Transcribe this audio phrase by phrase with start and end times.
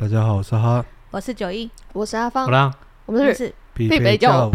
[0.00, 2.72] 大家好，我是哈，我是九一，我是阿芳，好啦，
[3.04, 4.30] 我们是匹匹配教。
[4.30, 4.52] 哦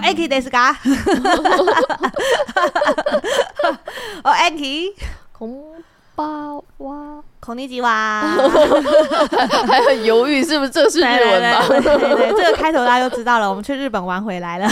[0.00, 0.74] ，Aki ですか？
[4.24, 4.92] 哦，Aki，
[5.32, 5.48] 空
[6.16, 8.21] 巴哇， 孔尼吉哇，
[9.65, 11.67] 还很犹豫，是不是这是日文吧？
[11.67, 13.49] 对对这个开头大家就知道了。
[13.49, 14.69] 我们去日本玩回来了，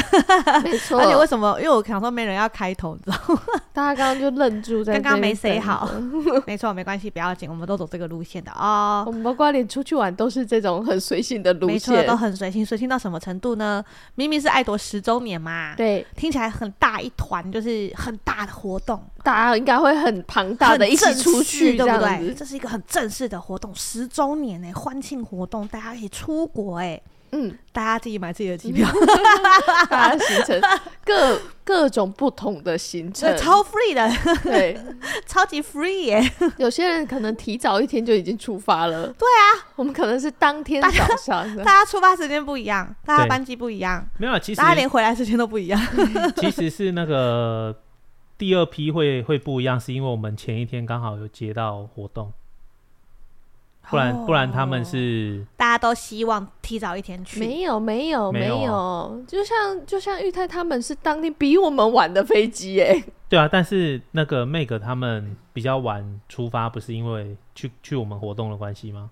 [0.63, 0.99] 没错。
[0.99, 1.57] 而且为什么？
[1.59, 3.41] 因为我想说没人要开头，你知道吗？
[3.73, 5.89] 大家刚刚就愣住在，刚刚没 say 好。
[6.45, 9.03] 没错，没关系，不要紧，我们都走这个路线的哦。
[9.07, 12.63] 我们包括连出去玩都是这种很随性的路线，没错，都很随性。
[12.63, 13.83] 随性到什么程度呢？
[14.13, 22.33] 明明是爱朵十周年嘛，对，听起来很大一团，就是很大的活动，大家应该会很庞大的一起出去，对不对？
[22.33, 28.89] 这是一个很正式的活动，十周年哎，欢庆活动，大家可以出国哎，嗯，大家自己买自己的机票，
[29.89, 30.61] 大家行程
[31.05, 34.09] 各各种不同的行程，超 free 的，
[34.43, 34.79] 对，
[35.27, 36.31] 超级 free 耶。
[36.57, 45.79] 有些人可能提早一天就已经出发了，对啊，我们可能是当天早上， 大家出发时间不一样，大家班机不一样，没有，其实大家连回来时间都不一样。
[46.37, 47.75] 其实是那个
[48.39, 52.33] 第二批会会不一样，是因为我们前一天刚好有接到活动。
[53.89, 69.09] 不然不然他们是大家都希望提早一天去，没有没有没有，没有，就像就像玉泰他们是当天比我们晚的飞机哎，对啊，但是那个 Meg 他们比较晚出发，不是因为去去我们活动的关系吗？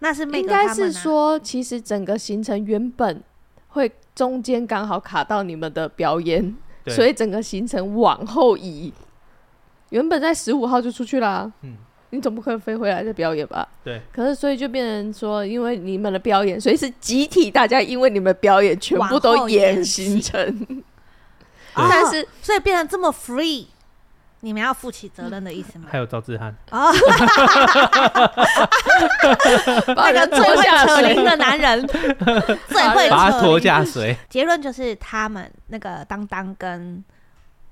[0.00, 3.22] 那是应该是说，其实整个行程原本
[3.68, 6.56] 会中间刚好卡到你们的表演，
[6.88, 8.92] 所以整个行程往后移，
[9.90, 11.76] 原本在十五号就出去啦，嗯。
[12.10, 13.68] 你总不可能飞回来再表演吧？
[13.82, 14.00] 对。
[14.12, 20.84] 可是，所以就变成说，因为你们的表演，所以是集体大家因为你们表演全部都延行程。
[21.74, 23.66] 但是，所以变成这么 free，
[24.46, 25.86] 你们要负起责任的意思吗？
[25.90, 26.92] 还有赵志汉啊，
[29.96, 31.82] 那个最会扯铃的男人，
[32.68, 34.16] 最会把他拖下水。
[34.28, 37.02] 结论就是他们那个当当跟。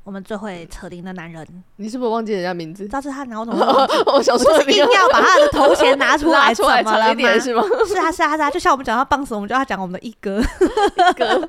[0.02, 1.42] 我们最会扯铃的男人，
[1.76, 2.86] 你是不是忘记人家名字？
[2.86, 3.64] 赵志汉，然后怎么？
[4.12, 7.62] 我小时候硬要把他的头衔拿出来，出来扯一点是吗？
[7.88, 11.48] 是啊，是啊，是啊，就像我们讲到棒子，我们就要讲我们的一哥，一哥，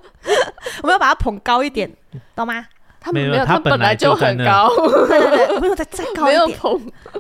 [0.84, 1.92] 我们要把他捧高一点，
[2.34, 2.66] 懂吗？
[3.06, 4.68] 他们没有，他本来就很高，
[5.08, 6.60] 对对对，没有再再 高一点，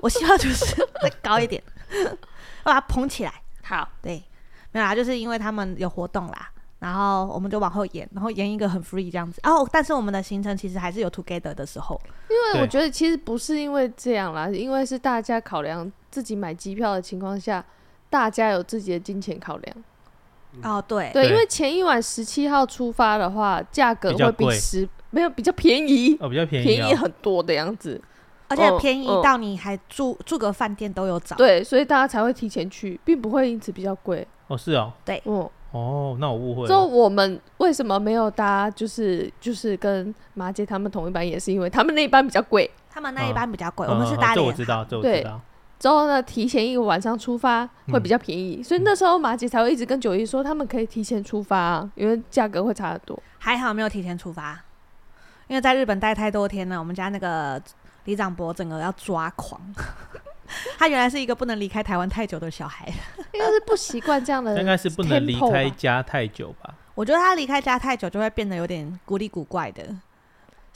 [0.01, 1.61] 我希望就是 再高一点，
[2.63, 3.31] 把它捧起来。
[3.61, 4.23] 好，对，
[4.71, 6.49] 没有啦，就是因为他们有活动啦。
[6.79, 9.39] 然后我们就往后延，然后延一个很 free 这样子。
[9.43, 11.99] 哦，但是我们的行程其实还是有 together 的时候。
[12.29, 17.63] 因为我觉得其实不是因为这样啦，因为是大家考量自己买机票的情况下，
[18.09, 19.77] 大家有自己的金钱考量。
[20.63, 28.01] 哦，对对，因为前一晚十七号出发的话，价格会比十没有比较便宜哦，比较便宜，便宜很多的样子，
[28.47, 31.35] 而且便宜到你还住、哦、住个饭店都有找。
[31.35, 34.27] 对，所以大家才会提前去，并不会因此比较贵。
[34.47, 35.49] 哦，是哦，对，嗯。
[35.71, 36.69] 哦，那我误会了。
[36.69, 42.69] 就我们为什么没有搭，就是就是跟马姐他们同一班，也是因为他们那一班比较贵。
[42.89, 44.35] 他们那一班比较贵，我们是搭的。
[44.35, 45.41] 这我知道，这我知道。
[45.77, 53.21] 之后呢，提前一个晚上出发会比较便宜，所以那时候马姐才会一直跟九一说，他们可以提前出发，因为价格会差得多。
[53.37, 54.57] 还好没有提前出发，
[55.47, 57.61] 因为在日本待太多天了，我们家那个
[58.05, 59.61] 李长博整个要抓狂。
[60.77, 62.87] 他原来是一个不能离开台湾太久的小孩，
[63.33, 66.73] 应该是不习惯这样的， 应该是不能离开家太久吧？
[66.93, 69.83] 我觉得他离开家太久就会变得有点古里古怪的。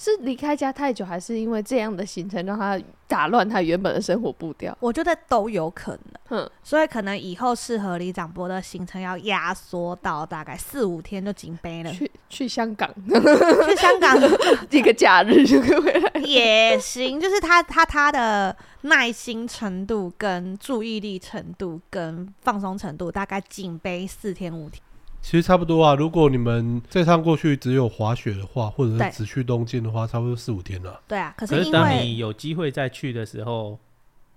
[0.01, 4.73] 是离开家太久，还是因为这样的行程让他打乱他原本的生活步调？
[4.79, 6.39] 我觉得都有可能。
[6.39, 11.91] 嗯，所以可能以后适合李长波的行程要压缩到大概四五天就紧背了。
[11.91, 14.17] 去去香港，去香港
[14.71, 17.19] 一个假日就可以回来也行。
[17.19, 24.81] 就是他他他的耐心程度、跟注意力程度、跟放松程度，大概紧背四天五天。
[25.21, 30.99] 其实差不多啊，如果你们这趟过去只有滑雪的话，或者是只去东京的话，差不多四五天了。
[31.07, 33.77] 对啊，可是，因为是当你有机会再去的时候，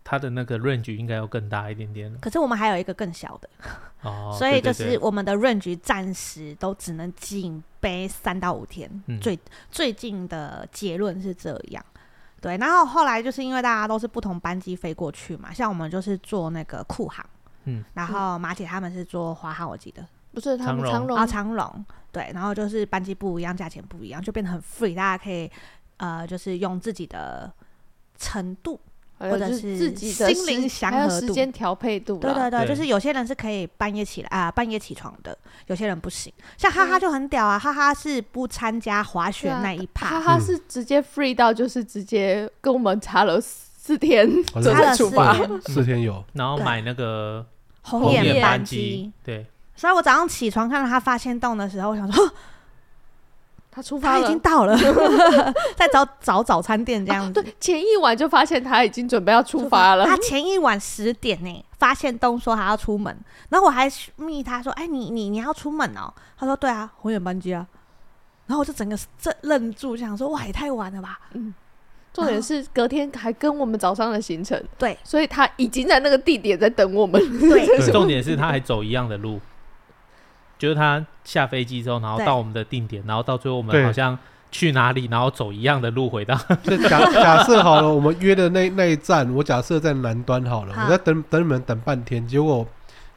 [0.02, 2.12] 它的那个 range 应该要更大一点点。
[2.20, 3.48] 可是我们还有一个更小的，
[4.02, 8.90] 哦， 所以就是我们的 range 暂时都只能紧背三到五天。
[9.06, 9.38] 嗯、最
[9.70, 11.82] 最近的结论是这样，
[12.40, 12.56] 对。
[12.58, 17.24] 然后后来就是因为大家都是不同班机飞过去嘛，像我们就是坐那个酷航，
[17.64, 20.04] 嗯，然后马姐他们是坐华航，我记得。
[20.32, 21.16] 不是他们长荣。
[21.16, 21.84] 啊，长荣。
[22.10, 25.50] 对，然后就是班机不一样，价钱不一样，就变得很 free，大家可以
[25.96, 27.52] 呃，就是用自己的
[28.18, 28.78] 程度。
[29.18, 35.38] 或者是自己的心灵祥和度、时间调配度，对对对，就是有些人是可以半夜起来啊，半夜起床的，
[35.68, 36.32] 有些人不行。
[36.56, 47.46] 像哈哈就很屌啊，哈哈是不参加滑雪那一趴，哈哈是直接 free 到就是直接跟我们差了四天，差了四天，四天有，然后买那个
[47.82, 49.46] 红眼班机，对。
[49.82, 52.30] 所以我早上起床看到他发现洞的时候，我想说。
[53.74, 54.76] 他出发了，他已经到了，
[55.74, 57.40] 在找找早餐店这样子。
[57.40, 57.42] 哦。
[57.42, 60.04] 对，前一晚就发现他已经准备要出发了。
[60.06, 63.16] 他前一晚十点呢，发现东说他要出门，
[63.48, 67.66] 然后我还密他说：“哎，你你你要出门哦？”他说：“对啊，红眼班机啊。”
[68.46, 71.52] 然后我就整个这愣住，想说：“哇，也太晚了吧？”嗯，
[72.12, 77.18] 重点是隔天还跟我们早上的行程，对，所以他已经在那个地点在等我们。
[77.40, 79.40] 对，重点是他还走一样的路。
[80.62, 84.16] 就是他下飞机之后，然后到我们的定点，然后到最后我们好像
[84.52, 86.38] 去哪里，然后走一样的路回到。
[86.62, 92.64] 就假假设好了，我们约的那那一站，我假设在南端好了，好我在等等你们等半天，结果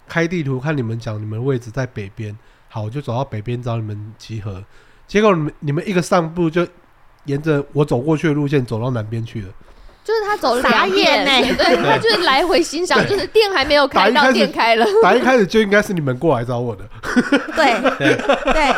[0.08, 2.36] 开地图看你们讲你们位置在北边，
[2.68, 4.64] 好，我就走到北边找你们集合，
[5.06, 6.68] 结果你们你们一个上步就
[7.26, 9.50] 沿着我走过去的路线走到南边去了。
[10.06, 14.86] 就是他走了两眼呢，对，他就是来回欣赏，就是店还没有开到，店开了。
[15.02, 16.84] 打一开始就应该是你们过来找我的，
[17.56, 18.16] 对对
[18.54, 18.76] 对。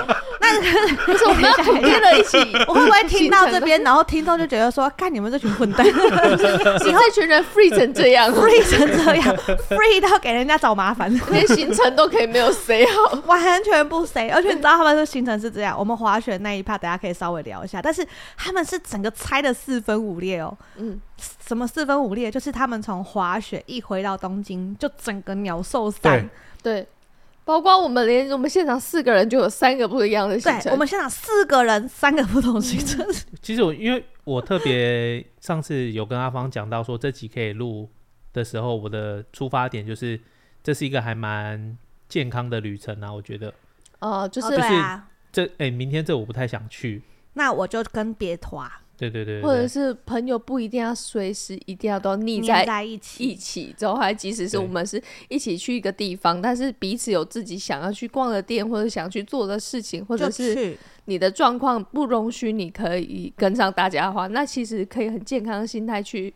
[0.62, 2.38] 那可是我们要统一了一起，
[2.68, 9.36] 我会不会听到这边，然后听众就觉得说，看你们这群混蛋，以后这群人 free 成这样，free 成这样
[9.70, 14.30] ，free 到给人家找麻烦， 连行程都可以没有谁好，完全不谁。
[14.30, 18.06] 而且你知道他们说行程是这样，我们滑雪那一 part 大家可以稍微聊一下，但是
[18.36, 21.00] 他们是整个拆的四分五裂哦，嗯。
[21.48, 22.30] 什么四分五裂？
[22.30, 26.30] 就是他们从滑雪一回到东京，就整个鸟兽散。
[26.62, 26.86] 对，
[27.48, 30.64] 包括我们连我们现场四个人就有三个不一样的行程。
[30.64, 33.08] 对，我们现场四个人三个不同行程。
[33.42, 37.90] 其实我因为我特别上次有跟阿芳讲到说，这集可以录
[38.34, 40.20] 的时候，我的出发点就是
[40.62, 41.78] 这是一个还蛮
[42.10, 43.48] 健康的旅程啊，我觉得。
[44.00, 47.02] 哦、呃，就是、啊，这哎、欸，明天这我不太想去，
[47.36, 48.70] 那我就跟别团。
[48.98, 66.34] 对对对，或者是朋友不一定要随时一定要都腻在在一起，一起之后还即使是我们是一起去一个地方，但是彼此有自己想要去逛的店或者想去做的事情，或者是你的状况不容许你可以跟上大家的话，那其实可以很健康的心态去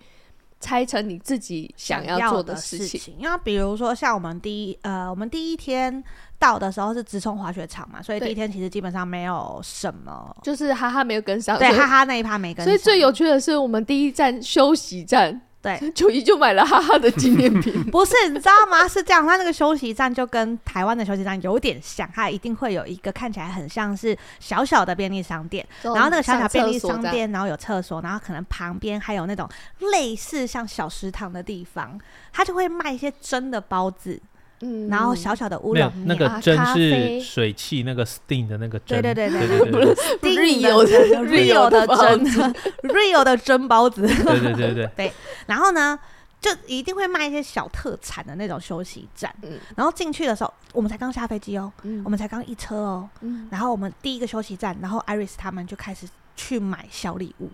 [0.60, 3.16] 拆成你自己想要做的事情。
[3.18, 6.04] 因为比如说像我们第一呃，我们第一天。
[6.42, 12.66] 到的时候是直冲滑雪场嘛，所以第一天其实基本上没有什么，就是哈哈没有跟上，对，哈哈那一趴没跟上。
[12.66, 17.72] 所以最有趣的是我们第一站休息站，对，九 一就买了哈哈的纪念品。
[17.92, 18.88] 不是，你知道吗？
[18.88, 29.48] 是这样，他那个休息站就跟台湾的休息站有点像，它一定会有一个看起来很像是小小的便利商店，然后那个小小便利商店，然后有厕所，然后可能旁边还有那种
[29.92, 32.00] 类似像小食堂的地方，
[32.34, 34.20] 他就会卖一些真的包子。
[34.62, 42.54] 嗯，然后小小的乌龙，那个蒸是水汽，那个 steam 的那个蒸，对对对对对对，real 的 real 的蒸
[42.84, 45.14] ，real 的蒸包子，对对对对对。
[45.48, 45.98] 然后呢，
[46.40, 49.34] 就一定会卖一些小特产的那种休息站。
[49.42, 51.72] 嗯，然后进去的时候，我们才刚下飞机哦，
[52.04, 53.10] 我们才刚一车哦，
[53.50, 57.50] 然后我们第一个休息站，然后 Iris 他们就开始去买小礼物，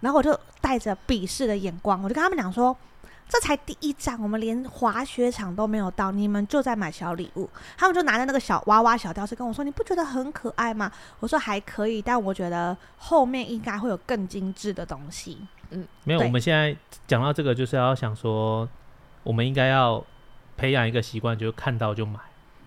[0.00, 2.76] 然后我就带着鄙视的眼光，我就跟他们讲说。
[3.32, 7.48] 这才第一站，我们连滑雪场都没有到，你们就在买小礼物。
[7.78, 15.38] 他们就拿着那个小娃娃小吊饰跟我说：“你不觉得很可爱吗？”我说：“还可以，但我觉得后面应该会有更精致的东西。”
[15.72, 16.20] 嗯，没有。
[16.20, 18.68] 我们现在讲到这个，就是要想说，
[19.22, 20.04] 我们应该要
[20.58, 22.20] 培养一个习惯，就是看到就买，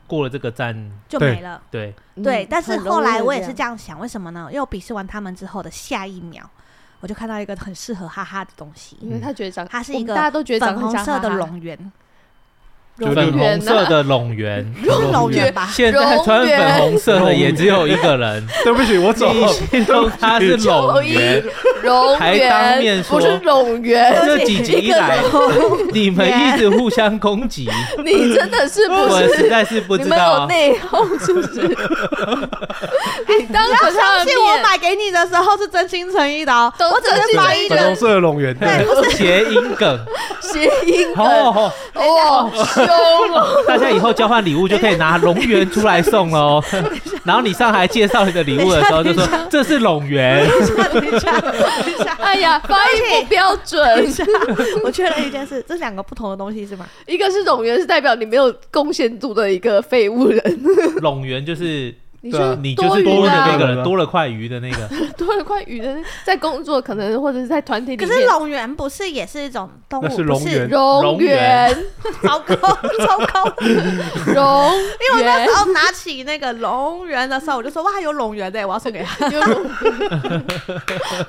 [0.08, 1.62] 过了这个站就没了。
[1.70, 1.94] 对
[2.24, 4.48] 对，但是后来我也是这样想，为什么呢？
[4.50, 6.50] 因为我鄙视完他们之后的下一秒。
[7.06, 11.60] 我就看到一个很适合哈哈的东西，因为他觉得长，它是一个大家都觉得粉红色的龙
[12.98, 14.66] 源，粉红色的龙源，
[15.12, 15.68] 龙源吧。
[15.72, 19.34] 现在穿粉红色的 也只有一个人，对不起，我走。
[19.48, 21.44] 形容他是龙源，
[22.18, 24.16] 还当面说不是龙源。
[24.26, 25.20] 这几集一来，
[25.92, 27.70] 你们一直互相攻击，
[28.04, 29.02] 你真的是不是？
[29.02, 31.68] 我实在是不知道，内讧是不是？
[33.28, 40.00] 你当时相信我买给你的时候是真心诚意的哦，我只是发一个粉红色的龙源，对，不是谐音梗，
[40.42, 42.85] 谐音梗，哦哦，凶哦！
[43.68, 46.62] 大家以后交换礼物就可以拿龙源出来送喽。
[47.24, 50.48] 然后你上台介绍你的礼物的时候，就说这是龙源。
[52.20, 53.82] 哎呀，发音不标准。
[54.84, 56.86] 我确认一件事，这是两个不同的东西是吗？
[57.06, 60.42] 一个是龙源，是代表你没有贡献度的一个废物人。
[61.02, 61.94] 龙源就是。
[62.26, 68.10] 你说你就是多了那个人，多了块鱼的那个， 多了块鱼的，在工作可能或者是在团体里面。
[68.10, 70.10] 可是龙源不是也是一种动物？
[70.10, 71.78] 是龙源，龙源，
[72.24, 73.44] 糟糕，糟糕，
[74.34, 74.74] 龙。
[74.74, 79.28] 因为我那时候拿起那个龙源的时候，我就说哇，有龙源的，我要送给他。
[79.28, 80.44] 有龙源，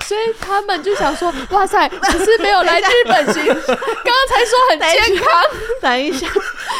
[0.01, 5.43] 所以他们就想说，哇塞，只是没有来日本行，刚刚才说很健康。
[5.79, 6.25] 等一下，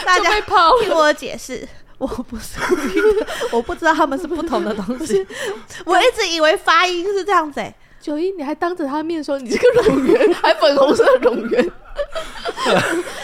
[0.04, 1.68] 大家听我解释。
[2.00, 5.26] 我不是故意的，我不知道他们是不同的东西。
[5.84, 7.76] 我一直以为发音是这样子、欸。
[8.00, 11.72] 九一，你还当着他面说你这个冗员，还粉红色的龙源。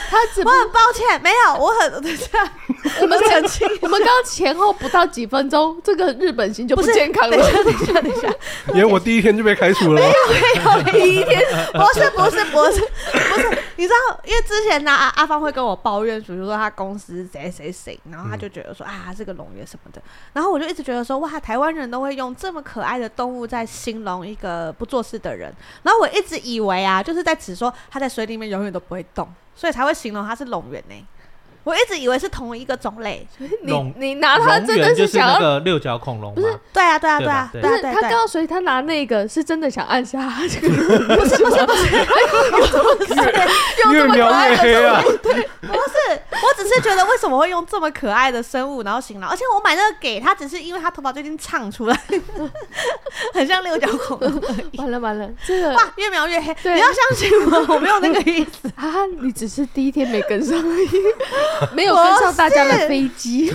[0.10, 2.30] 他只我很抱歉，没有，我很等一下，
[3.01, 7.36] 我们澄清，我们刚刚前后不到几分钟，这个日本行就不健康了。
[7.36, 8.34] 等一下，等一下，等一下，
[8.74, 10.00] 因为我第一天就被开除了。
[10.00, 11.42] 没有，没有，第一天
[11.74, 13.58] 不是，不是，不是，不是。
[13.75, 20.01] 你知道，因为之前呢，阿阿芳会跟我抱怨，比如说他公司谁谁谁，然后他就觉得说啊，这个龙源什么的，
[20.34, 25.51] 然后我就一直觉得说，哇，台湾人都会用这么可爱的动物在形容一个不做事的人，
[25.82, 29.27] 然后我一直以为啊，就是在指说他在水里面永远都不会动。
[29.55, 31.08] 所以才会形容它是龙源呢。
[31.63, 33.25] 我一直以为是同一个种类。
[33.63, 36.34] 你你拿它真的是想要那个六角恐龙？
[36.36, 40.67] 不是，对啊对啊对啊，不是他刚刚所以他拿那个是真的想按下这个。
[41.15, 41.74] 不是不是不
[43.05, 43.15] 是，
[43.84, 44.50] 有 这么可爱？
[44.50, 45.01] 越描越黑啊！
[45.22, 49.29] 对，不是，我只是觉得为什么会用这么可爱的生物然后形容？
[49.29, 51.98] 而且我买那个给他，只是因为他头发最近唱出来，
[53.34, 54.41] 很像六角恐龙。
[54.77, 56.55] 完了完了，这个哇，越描越黑。
[56.63, 60.89] 你要相信我，我没有那个意思啊，你只是第一天没跟上而已。
[61.74, 63.53] 没有跟上大家的飞机，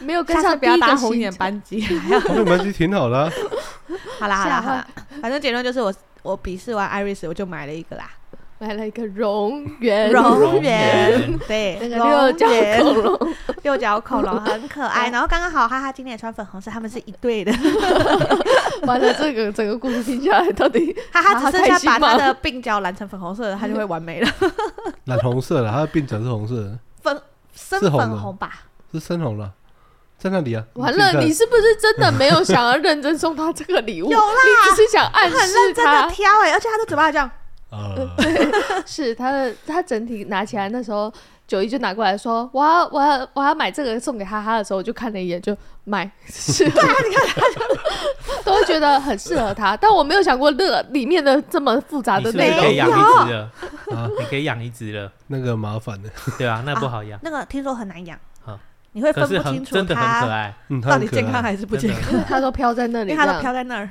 [0.00, 1.84] 没有跟上第一个红眼班机，
[2.26, 2.72] 红眼班机。
[2.72, 3.30] 挺好的。
[4.20, 4.86] 好啦好啦好啦，
[5.22, 8.10] 反正结论就是我我鄙视完 Iris，我就买了一个啦，
[8.58, 12.46] 买了一个龙源，龙源，对，那个六角
[12.82, 15.08] 恐龙， 六角恐龙很可爱。
[15.10, 17.52] 然后刚刚好哈哈今天也穿粉红色，他们是一对的。
[18.82, 24.28] 完了，这个整个故事听下来，到底哈哈只剩下把他的鬓角染成粉红色，他就会完美了。
[25.04, 26.78] 染红色了，他的鬓角是红色的。
[27.58, 28.62] 粉深粉红吧，
[28.92, 29.52] 是深红了，
[30.16, 30.64] 在那里啊。
[30.74, 34.10] 完了，你是不是真的没有想要认真送他这个礼物？
[34.12, 35.42] 有啦，你只是想暗示他。
[35.42, 37.30] 很认真的挑哎，而且他的嘴巴这样。
[38.16, 41.12] 对，是他的，他整体拿起来那时候，
[41.48, 52.60] 九一就拿过来说：“我要，我要，我要买这个送给哈哈的时候，我就看了一眼就买。”是，对啊，你看他都会觉得很适合他，但我没有想过乐里面的这么复杂的内容。
[52.60, 53.50] 可以养一只了
[53.96, 54.06] 啊！
[54.18, 57.18] 你可以养一只了，那个麻烦的，对啊，那不好养。
[57.22, 58.18] 那个听说很难养，
[58.92, 60.54] 你会分不清楚真的很可爱，
[60.86, 62.22] 到底健康还是不健康？
[62.28, 63.88] 他都飘在那里，因为他都飘在那儿，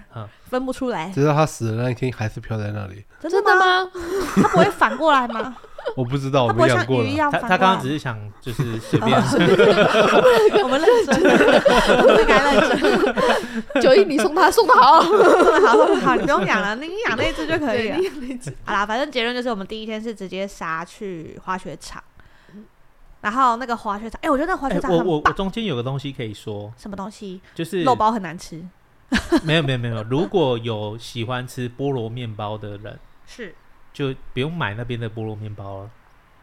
[0.48, 1.10] 分不出来。
[1.10, 3.04] 直到他死的那一天，还是飘在那里。
[3.20, 3.90] 真的吗？
[4.36, 5.56] 他不会反过来吗？
[5.96, 7.04] 我不知道，我没养过。
[7.32, 9.18] 他他刚刚只是想就是随便。
[10.64, 11.16] 我们认真，
[12.02, 12.60] 我们该认
[13.74, 13.82] 真。
[13.82, 17.98] 九一，你送他送的好，送的好，送的好，你不用养了，你养那只就可以了。
[18.66, 22.04] 好啦，反正结论就是，我们第一天是直接杀去滑雪场。
[23.22, 24.92] 然后那个滑雪场，哎，我觉得那个滑雪场。
[24.92, 27.42] 我我我中间有个东西可以说，什么东西？
[27.56, 28.64] 就是肉包很难吃。
[29.44, 33.56] 没有没有没有，如果有喜欢吃菠萝面包的人，是
[33.98, 35.90] 就不用买那边的菠萝面包了，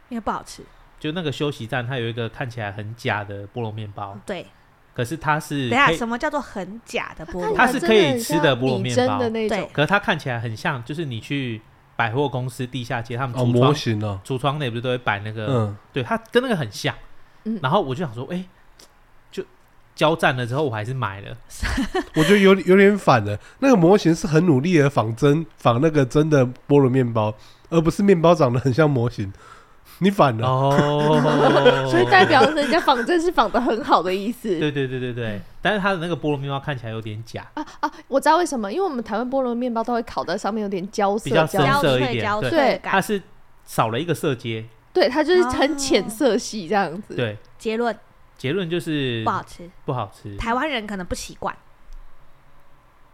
[0.09, 0.63] 因为不好吃。
[0.99, 4.19] 就那个休息站，它有一个看起来很假的菠萝面包。
[4.27, 4.47] 对，
[4.93, 7.57] 可是它是等下什么叫做很假的菠萝？
[7.57, 11.63] 它是可以吃的菠萝面包的那种，可是它看起来很像，就是你去。
[11.97, 15.47] 百货公司地下街，他们橱窗模型哦，橱窗内不是都会摆那个？
[15.47, 16.93] 嗯，对，它跟那个很像。
[17.45, 18.45] 嗯，然后我就想说，哎，就
[19.95, 21.37] 交战了之后，我还是买了。
[22.17, 23.39] 我觉得有有点反了。
[23.61, 27.35] 那个模型是很努力的仿真，仿那个真的菠萝面包，
[27.71, 29.33] 而不是面包长得很像模型。
[30.01, 34.49] 你反了哦， 所以代表人家仿真是仿的很好的意思。
[34.59, 37.91] 对对对对对，但是它的那个菠萝面包看起来有点假啊啊！
[38.09, 42.41] 我知道为什么，因为我们台湾菠萝面包都会烤在上面，有点焦色，比较深色一点。
[42.41, 43.23] 对，对，它是
[43.65, 47.15] 少了一个色阶，对，它就是很浅色系这样子。
[47.15, 47.97] 对，结论
[48.37, 50.37] 结论就是不好吃，不好吃。
[50.37, 51.57] 台湾人可能不习惯。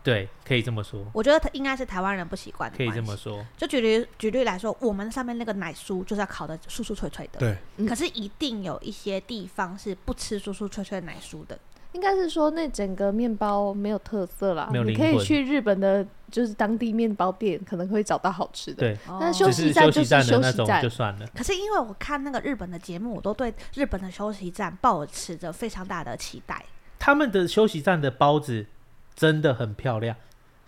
[0.03, 1.05] 对，可以这么说。
[1.13, 2.77] 我觉得他应该是台湾人不习惯的。
[2.77, 3.45] 可以这么说。
[3.57, 7.39] 就举例举例来说，我们上面那个奶酥就是要烤的酥酥脆脆的。
[7.39, 7.87] 对。
[7.87, 11.59] 可是一定有一些地方是不吃酥酥脆脆的奶酥的。
[11.93, 14.69] 应该是说那整个面包没有特色啦。
[14.71, 14.85] 没有。
[14.85, 18.79] 你可以去日本的，就是当地面包店，可能会找到好吃的。
[18.79, 18.99] 对。
[19.19, 21.27] 但休息站就是休息站就算了。
[21.35, 26.65] 可是因为我看那个日本的节目，我都对日本的休息站抱持着非常大的期待。
[26.99, 28.67] 他们的休息站的包子
[29.15, 30.17] 真的很漂亮。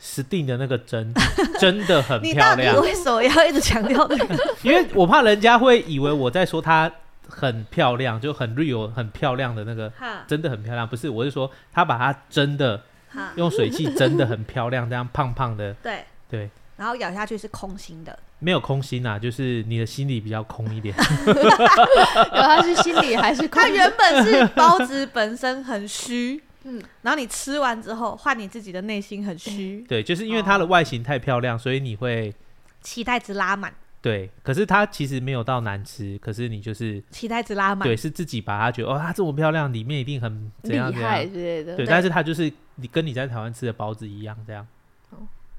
[0.00, 1.14] Steam 的那个针
[1.61, 2.59] 真的很漂亮。
[2.59, 4.37] 你到底为什么要一直强调那个？
[4.64, 6.91] 因为我怕人家会以为我在说它
[7.29, 9.93] 很漂亮，就很 real 很漂亮的那个，
[10.26, 10.87] 真的很漂亮。
[10.87, 12.83] 不是，我是说他把它蒸的，
[13.37, 15.73] 用水汽蒸的很漂亮，这样胖胖的。
[15.83, 16.50] 对对。
[16.76, 20.93] 然后咬下去是空心的，没有空心啊，就是你的心里比较空一点。
[21.26, 23.62] 有它是心里还是空？
[23.62, 29.85] 它原本是包子本身很虚，嗯，然后你吃完之后，换你自己的内心很虚。
[29.87, 32.35] 对，就是因为它的外形太漂亮，所以你会
[32.81, 33.73] 期待值拉满。
[34.02, 37.88] 对，可是它其实没有到难吃，可是你就是期待值拉满。
[37.88, 41.76] 对，是自己把它觉得哦，它这么漂亮，里面一定很厉害之类的。
[41.76, 44.66] 对，但是它就是你跟你在台湾吃的包子一样这样。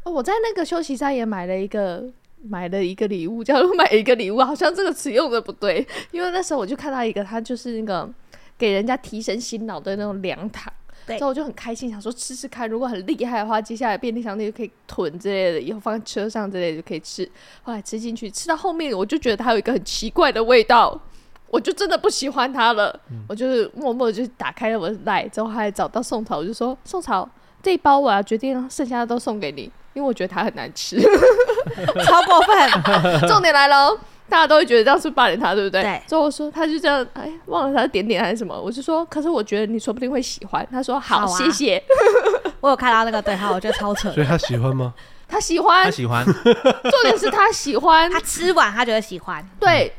[0.03, 2.03] 哦，我在那个休息站也买了一个，
[2.43, 8.13] 买了一个礼物，叫做买一个礼物，好像这个词用的不对，因为那时候我就看到一个，它就是那个
[8.57, 10.73] 给人家提神醒脑的那种凉糖，
[11.05, 17.29] 对，所以我就很开心，想说吃吃看，如果很厉害的话，接下来便利商店就可以囤之类的，以后放在车上之类的就可以吃。
[17.63, 21.00] 后来吃进去，吃到后面我就觉得它有一个很奇怪的味道，
[21.50, 27.29] 我就真的不喜欢它了，嗯、我就是默默就打开了我的袋，之后还找到宋朝，我就说宋朝
[27.62, 29.72] 这一包我要决定剩下的都送给你。
[29.93, 31.00] 因为我觉得它很难吃，
[32.03, 33.27] 超过分。
[33.27, 33.95] 重点来了，
[34.29, 35.81] 大家都会觉得这样是霸凌他，对不对？
[35.83, 36.01] 对。
[36.07, 38.59] 之后我说，他就这样，哎，忘了他的点点还是什么？
[38.59, 40.67] 我就说，可是我觉得你说不定会喜欢。
[40.71, 41.83] 他说好，好啊、谢谢。
[42.61, 44.11] 我有看到那个对话，我觉得超扯。
[44.13, 44.93] 所以他喜欢吗？
[45.27, 46.23] 他喜欢，他喜欢。
[46.25, 49.45] 重点是他喜欢，他吃完他觉得喜欢。
[49.59, 49.91] 对。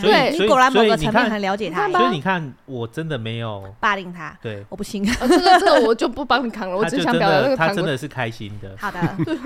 [0.00, 1.88] 所以，你果然某个层面很了解他。
[1.88, 4.36] 所以你看，我真的没有霸凌他。
[4.42, 5.04] 对，我不信。
[5.04, 7.56] 这个这个我就不帮你扛了， 我只想表达那个。
[7.56, 8.74] 他真的是开心的。
[8.78, 8.98] 好的。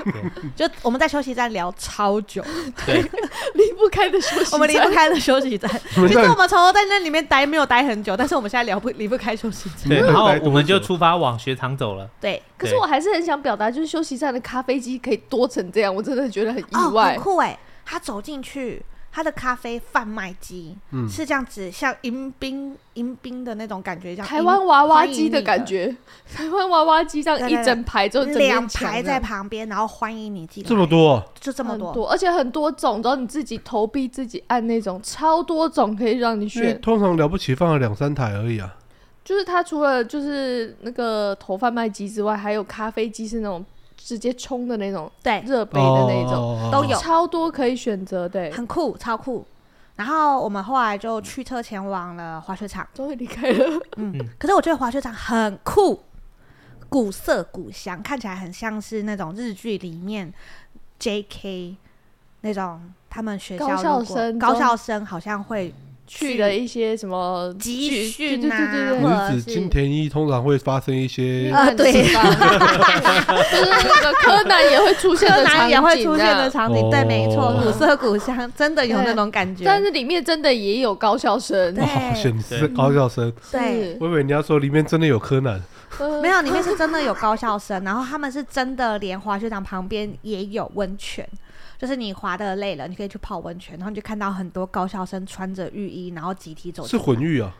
[0.57, 2.43] 就我们在休息站聊超久，
[2.87, 3.03] 对，
[3.55, 4.55] 离不开的休息。
[4.55, 5.71] 我们离不开的休息站。
[5.91, 9.89] 其实我们从头在那里面待没有待很久，但是我们现在聊不离不开休息站。
[9.89, 12.09] 对，然后我们就出发往学堂走了。
[12.21, 12.43] 对。
[12.57, 17.13] 可是我还是很想表达，就是休息站的咖啡机可以多成这样，我真的觉得很意外。
[17.13, 18.83] 很酷哎，他走进去。
[19.13, 20.77] 他的咖啡贩卖机
[21.09, 25.95] 是这样子，像迎宾迎宾的那种感觉，像台湾娃娃机的感觉。
[26.33, 30.69] 台湾娃娃机这样一整排，就两排在旁边，然后欢迎你进来。
[30.69, 36.81] 这么多，就这么多，而且很多种，然后你自己投币自己按那种，超多种可以让你选。
[36.81, 38.77] 通常了不起放了两三台而已啊。
[39.25, 43.65] 就是它除了就是那个投贩卖机之外，还有咖啡机是那种。
[44.03, 49.47] 直接冲的那种，对，热杯的那种、oh, 都有，超多可以选择，对，很酷，超酷。
[49.97, 53.81] 然后我们后来就驱车前往了滑雪场，终于离开了。
[53.97, 56.01] 嗯， 可是我觉得滑雪场很酷，
[56.89, 60.33] 古色古香，看起来很像是那种日剧里面
[60.99, 61.77] J.K.
[62.41, 65.75] 那种他们学校高校生，高校生好像会。
[66.13, 72.11] 去的一些什么集训啊，女子金田一通常会发生一些啊，对， 就是
[73.71, 79.65] 那个柯南也会出现的场景，也会出现的场景，对，没错，古色古香，真的有那种感觉。
[79.65, 83.97] 但是里面真的也有高校生，对，是高校生，对。
[84.01, 85.63] 我以为你要说里面真的有柯南，
[86.21, 91.25] 没有，里面是 真的有高校生，然后他们是真的连滑雪场旁边也有温泉。
[91.81, 96.87] 就是你滑的累了，你可以去泡温泉，然后你就看到很多高校生穿着浴衣，然后集体走。
[96.87, 97.57] 是混浴啊？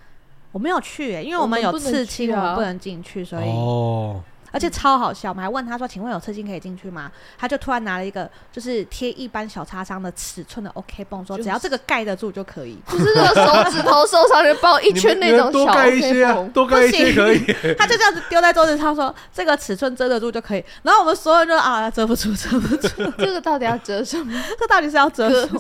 [0.53, 3.49] 我没有去、欸，因为我们有刺青，我们不能进去，所以。
[3.49, 4.23] 哦。
[4.51, 12.79] 而且超好笑，我们还问他说：“请问有刺青可以进去吗？”他就突然拿了一个就是贴一般小擦伤的尺寸的 OK 绷，说：“只要这个盖得住就可以。
[12.91, 17.39] ”就是那个手指头受伤就包一圈那种小 OK 绷，多盖一些可以。
[17.79, 22.89] 他就这样子丢在桌子上说：“这个尺寸遮得住就可以。”然后我们所有人就啊，遮不住，遮不住。
[23.19, 24.33] 这个到底要遮什么？
[24.59, 25.53] 这到底是要遮什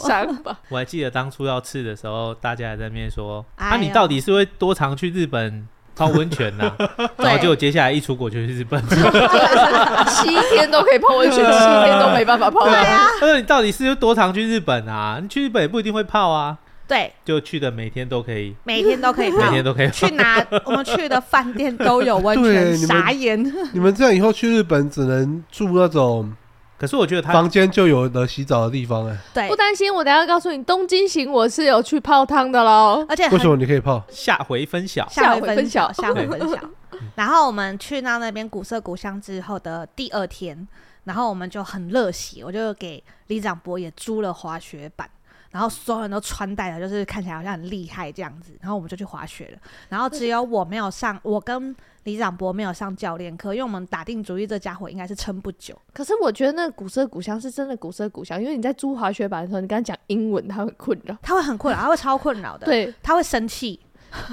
[0.44, 0.56] 么？
[0.68, 5.66] 我还记得当初要刺的时候，大家还在那边说：“啊，你到底是会多常去日本？”
[6.00, 6.72] 泡温泉呐，
[7.18, 8.82] 然后结果接下来一出国就去日本，
[10.08, 12.64] 七天都可以泡温泉，七天都没办法泡。
[12.64, 15.18] 对啊，他说你到底是有多常去日本啊？
[15.20, 16.56] 你去日本也不一定会泡啊。
[16.88, 19.92] 对，就去的每天都可以，每天都可以泡，每天都可以泡。
[19.92, 23.38] 去哪我们去的饭店都有温泉，傻眼。
[23.74, 26.32] 你们这样以后去日本只能住那种。
[26.80, 29.94] 可是我觉得他房间就有了洗澡的地方哎，对，不担心。
[29.94, 34.02] 我等下告诉你，东京行我是有去泡汤的喽，而且为什么你可以泡？
[34.08, 36.58] 下回分享，下回分享，下回分享。
[37.16, 40.66] 然后我们去到那边古色古香之后的第二天，
[41.04, 45.06] 然后我们就很热血，我就给李长博也租了滑雪板。
[45.50, 48.52] 然后所有人都穿戴的，就是看起来好像很厉害这样子。
[48.60, 49.58] 然后我们就去滑雪了。
[49.88, 55.76] 然后只有我没有上，我跟李长博没有上教练课，因为我们打定主意，这家伙应该是撑不久。
[55.92, 62.64] 可是我觉得那个古色古香是真的古色古香，因为你在租滑雪板的时候，你跟他讲英文，他会很困扰，他会很困扰， 他会超困扰的。
[62.66, 63.78] 对，他会生气，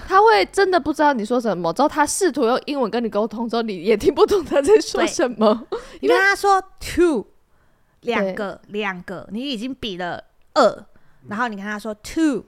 [0.07, 1.73] 他会真的不知道你说什么。
[1.73, 5.67] 之后他试图用英文跟你沟通，之后你也听不懂他在说什么。
[5.99, 7.25] 因为他说 two，
[8.01, 10.85] 两个两个，你已经比了二。
[11.27, 12.43] 然后你跟他说 two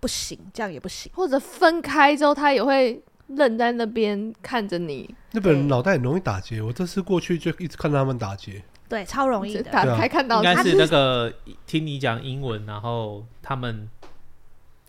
[0.00, 1.10] 不行，这样也不行。
[1.14, 5.14] 或者分开之后，他也会愣在那边看着你。
[5.32, 8.62] 日本人脑袋很容易打结，我这次过去就一直看到他们打结。
[8.88, 9.64] 对，超容易的。
[9.64, 11.32] 打开看到应该是那个
[11.66, 13.90] 听你讲英文，然后他们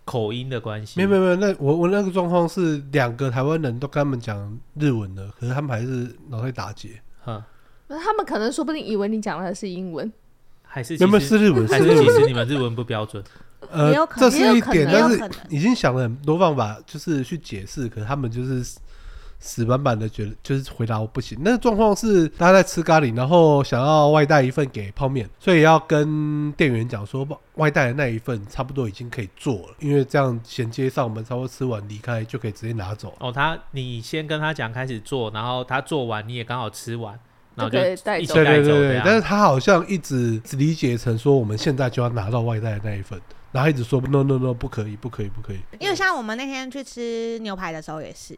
[0.05, 0.99] 口音的关系。
[0.99, 7.01] 没有没有没有，那我我那个状况是两个台湾人都跟他们讲日文的，可是他们还是脑袋打结。
[7.23, 7.43] 哈，
[7.87, 10.13] 那他们可能说不定以为你讲的是英文，
[10.67, 11.67] 还是有没有是日文？
[11.67, 13.23] 还是其实你们日文不标准？
[13.71, 18.63] 呃，这是一点，但是已经想了很多方法，就是去解释，可是他们就是。
[19.39, 21.37] 死板板的觉得就是回答我不行。
[21.43, 33.15] 那个状况是他在吃咖喱，然后想要外带一份给泡面，所以要跟店员讲说外带的那一份差不多已经可以做了，因为这样衔接上我们差不多吃完离开就可以直接拿走。
[33.19, 37.17] 哦，他你先跟他讲开始做，然后他做完你也刚好吃完，
[37.57, 38.35] 然后就一起带走。
[38.35, 43.19] 对对对对，但是他好像一直理解成说我们现在就要拿到外带的那一份，
[43.51, 45.59] 然后一直说 no no no 不可以不可以不可以。
[45.79, 48.37] 因为像我们那天去吃牛排的时候也是。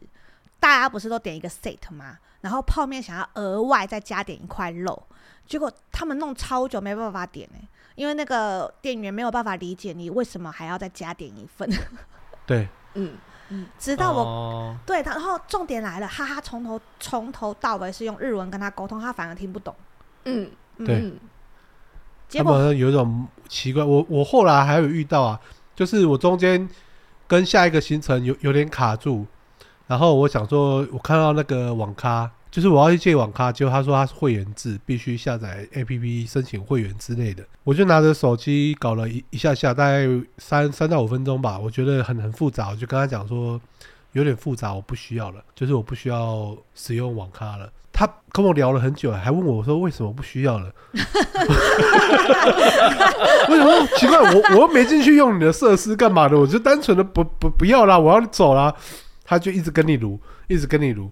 [0.58, 2.18] 大家不是都点一个 set 吗？
[2.42, 5.02] 然后泡面想要额外再加点一块肉，
[5.46, 11.66] 结果他们弄超久没办法点哎、欸，因为那个店员没有办法理解你为什么还要再加点一份。
[12.44, 13.14] 对，嗯
[13.50, 19.74] 嗯，直到我、哦、对他，然后重点来了，哈哈，从头从头到尾是用日文跟他沟通，他反而听不懂。
[20.24, 21.18] 嗯，对，嗯、
[22.28, 25.40] 结果有一种奇怪，我我后来还有遇到啊，
[25.74, 26.68] 就是我中间
[27.26, 29.26] 跟下一个行程有有点卡住。
[29.86, 37.44] 然后我想说，我看到那个网咖，就是我要去借网咖，结果他说他是会员制，必须下载 APP 申请会员之类的。
[37.62, 40.06] 我就拿着手机搞了一一下下，大概
[40.38, 41.58] 三三到五分钟吧。
[41.58, 43.60] 我觉得很很复杂，我就跟他讲说
[44.12, 47.70] 有点复杂，我不需要了，就是我不需要使用网咖了。
[47.92, 50.72] 他跟我聊了很久，还问我说为什么不需要了？
[53.48, 54.18] 为什么奇怪？
[54.18, 56.38] 我我又没进去用你的设施干嘛的？
[56.38, 58.74] 我就单纯的不不不要啦，我要走啦。
[59.24, 61.08] 他就一直跟你撸，一直跟你撸，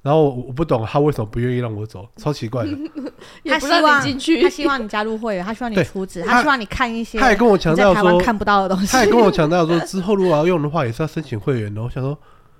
[0.00, 2.70] 然后我我不懂他为什么不愿意让我走，超奇怪的。
[3.44, 7.18] 他希望你进去，他希望你加入会员，他希望你出资，他希望你看一些。
[7.18, 8.86] 他也跟我强调说看不到的东西。
[8.86, 11.82] 他也跟我强调说，之后如果要用的话，也是要申请会员的。
[11.82, 12.16] 我想说，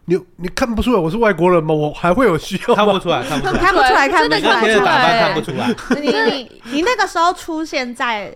[0.06, 1.72] 你你看不出来我是外国人吗？
[1.72, 2.74] 我还会有需要？
[2.74, 4.84] 看不出来，看不出来，看不出来，看不出来，真的
[5.20, 6.00] 看不出来。
[6.00, 8.34] 你你你那个时候出现在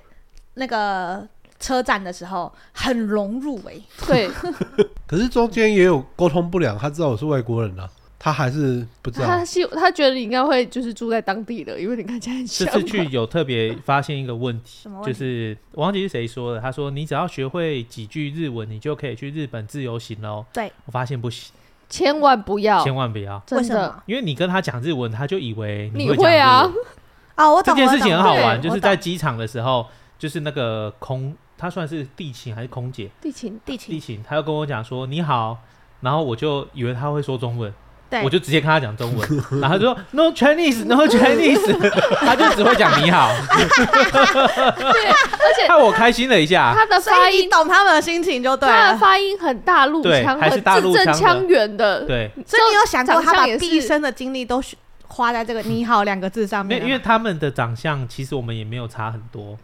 [0.55, 1.27] 那个。
[1.63, 4.29] 车站的时候很融入哎、欸，对，
[5.07, 7.89] 可是中间也有沟通不良，他知道我是外国人啊，
[8.25, 9.27] 他还是不知道。
[9.27, 12.65] 他希他觉得你应该会就是住在当地的，因为你看起来很像。
[12.69, 20.45] 这次去有特别发现一个问题，就是我忘记是谁说的，他说你只要学会几句日文，你就可以去日本自由行喽。
[20.53, 21.53] 对，我发现不行，
[21.89, 26.71] 千万不要，千万不要，为真的，因为你跟他讲日文，他就以为你会，啊。
[27.35, 27.75] 哦，我懂。
[27.75, 31.35] 这件事情很好玩，就是在机场的时候，就是那个空。
[31.59, 33.09] 他算是地勤还是空姐？
[33.21, 34.23] 地勤，地勤，地勤。
[34.23, 35.59] 他又跟我讲说你好，
[36.01, 37.82] 然后我就以为他会说中文，对，
[38.25, 39.29] 我就直接跟他讲中文，
[39.61, 43.31] 然后他就说 No Chinese，No Chinese， 他就只会讲你好。
[43.49, 46.75] 对，而且害我开心了一下。
[46.75, 52.03] 他的发音懂他们的心情就对了，他的发音很大陆腔，还是大陆腔，腔圆的。
[52.05, 54.63] 对，所以你有想过他把毕生的精力都
[55.07, 56.83] 花在这个“你好”两个字上面？
[56.85, 59.57] 因为他们的长相其实我们也没有差很多。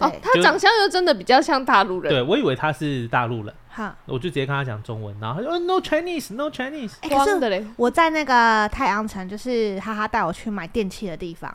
[0.00, 2.12] 哦，他长相又真的比较像大陆人。
[2.12, 6.92] 对，我以为他是大陆人，哈，我就直接跟他讲中文，然后他说 No Chinese，No Chinese。
[7.02, 11.54] 欸，可是我在那个太阳城，就是哈哈带我去买电器的地方，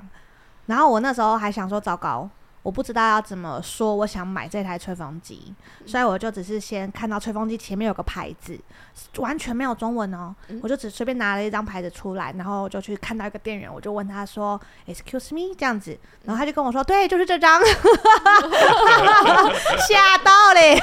[0.67, 2.29] 然后我那时候还想说，糟糕。
[2.65, 5.54] 我不知道要怎么说，我想买这台吹风机，
[5.86, 8.60] 所以我就只是先看到吹风机前面有个牌子，
[9.17, 17.62] 完全没有中文哦，我就只随便拿了一张牌子出来，然后就去看到一个店员，我就问他说：“Excuse me，这样子。”然后他就跟我说：“对，就是这张。
[19.88, 20.75] ”吓到嘞！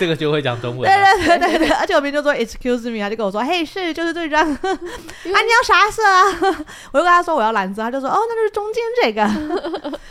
[0.00, 0.82] 这个就会讲中文。
[0.90, 4.58] 对对对对对，而且我明明就说 “Excuse me”，他就跟我说：“嘿，是就是这张。”啊，
[5.22, 6.24] 你要啥色啊？
[6.90, 9.24] 我就跟他说我要蓝色，他就说：“哦，那就是中间这个。”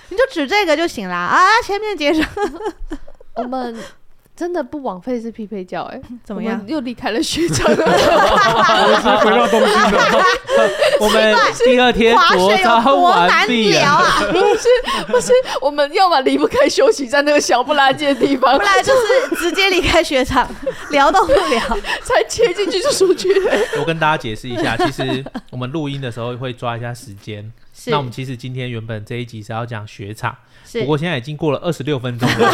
[0.09, 1.37] 你就指这个就行啦啊！
[1.65, 2.25] 前面接上，
[3.35, 3.75] 我们
[4.35, 6.63] 真的不枉费是匹配教哎， 怎么样？
[6.67, 10.23] 又离开了学校， 我们回到东京了。
[10.99, 14.01] 我们第二天国招完毕啊！
[14.31, 14.67] 不是
[15.07, 15.31] 不是，
[15.61, 20.49] 我们要么离不开休息在那个小不拉几的地方，不然就是直接离开雪场，
[20.89, 21.61] 聊都不聊，
[22.03, 23.29] 才切进去就出去。
[23.79, 27.51] 我跟大家解释一下，其实我们录音的时候会抓一下时间。
[27.87, 30.35] 那我们其实今天原本这一集是要讲雪场，
[30.73, 32.37] 不过现在已经过了二十六分钟了。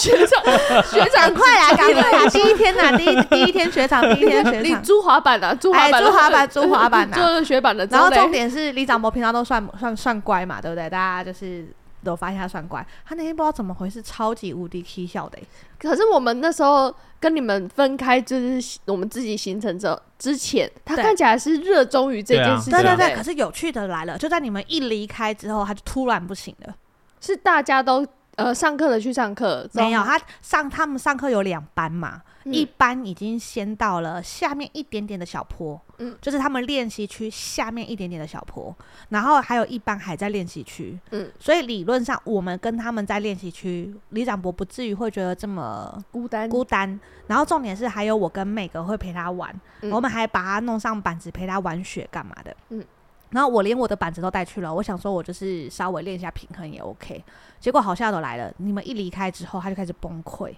[0.00, 0.42] 雪场，
[0.82, 2.26] 雪场，快来，赶快 来！
[2.28, 7.86] 第一天呐，第一第一天雪场，第一天雪场， 租滑板的，租滑板，租滑板，租滑板，就是雪板的。
[7.86, 10.90] 然后重点是李长博平常都算算算乖嘛，对不对？
[10.90, 11.66] 大家就是
[12.10, 12.86] 有发现他算怪。
[13.04, 15.38] 他那天不知道怎么回事，超级无敌起笑的。
[15.78, 22.72] 可是我们那时候跟你们分开，就是我们自己行程之之前，他看起来是热衷于这件事情。
[22.72, 26.74] 对对对，可是有趣的来了，就在你们一离开之后，他就突然不行了。
[27.20, 32.22] 是大家都呃上课的去上课，没有他上他们上课有两班嘛。
[32.44, 38.74] 一班已经先到了下面一点点的小坡，嗯，就是他们练习区下面一点点的小坡，
[39.08, 46.48] 然后还有一班还在练习区，嗯，所以理论上我们跟他们在练习区，李长博不至于会觉得这么孤单。
[46.48, 47.00] 孤单。
[47.26, 52.84] 然后重点是还有我跟妹哥会陪他玩，嗯，我们还把他弄上板子陪他玩雪干嘛的，嗯，
[53.30, 57.24] 然后我连我的板子都带去了，我想说我就是稍微练一下平衡也 OK，
[57.58, 60.54] 结果好笑的来了，你们一离开之后他就开始崩溃。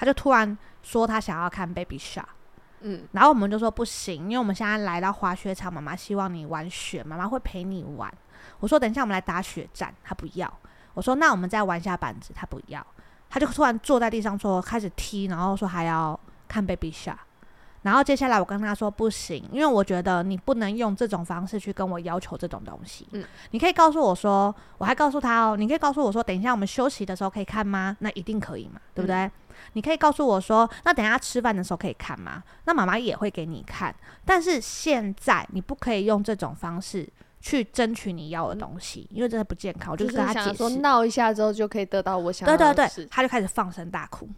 [0.00, 2.24] 他就突然说他想要看 Baby Shark，
[2.80, 8.10] 嗯，然后我们就说不行，因为我们现在来到滑雪场，妈妈希望你玩雪，妈妈会陪你玩。
[8.60, 10.50] 我说等一下我们来打雪战，他不要。
[10.94, 12.84] 我说那我们再玩一下板子，他不要。
[13.28, 17.18] 他就突然坐在地上说开始踢，然后说还要看 Baby Shark。
[17.82, 23.06] 然后接下来我跟他说不行，因为我觉得你不能用这种方式去跟我要求这种东西。
[23.12, 27.96] 嗯，你可以告诉我说，我还告诉他哦，你可以告诉我说，等一下我们休息的时候可以看吗？
[28.00, 29.16] 那一定可以嘛，对不对？
[29.16, 29.30] 嗯，
[29.72, 32.42] 你可以告诉我说，那等一下吃饭的时候可以看吗？
[32.64, 33.94] 那妈妈也会给你看，
[34.24, 37.08] 但是现在你不可以用这种方式
[37.40, 39.92] 去争取你要的东西，嗯，因为这是不健康。
[39.92, 42.74] 我就跟他解释，说闹一下之后就可以得到我想要的。
[42.74, 44.28] 对对对，他就开始放声大哭。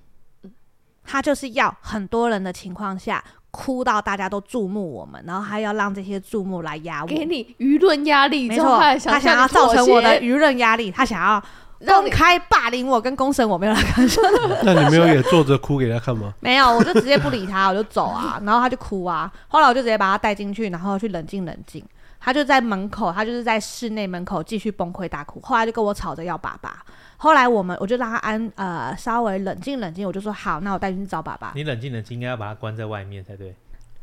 [1.04, 8.48] 他就是要很多人的情况下哭到大家都注目我们，然后还要让这些注目来压我，给你舆论压力。
[8.48, 11.42] 没错，他想要造成我的舆论压力，他想要
[11.86, 14.06] 公开霸凌我跟公审我，没有来看。
[14.64, 16.32] 那你没有也坐着哭给他看吗？
[16.40, 19.30] 没有，我就直接不理他， 我就走啊，然后他就哭啊。
[19.48, 21.84] 后来我就直接把他带进去，然后去冷静冷静。
[22.24, 25.40] 他就在门口，他就是在室内门口继续崩溃大哭。
[25.40, 26.80] 后来就跟我吵着要爸爸。
[27.16, 31.50] 后来我们我就让他安呃稍微冷静冷静，我就说好，那我带你去找爸爸。
[31.56, 33.52] 你冷静冷静，应该要把他关在外面才对。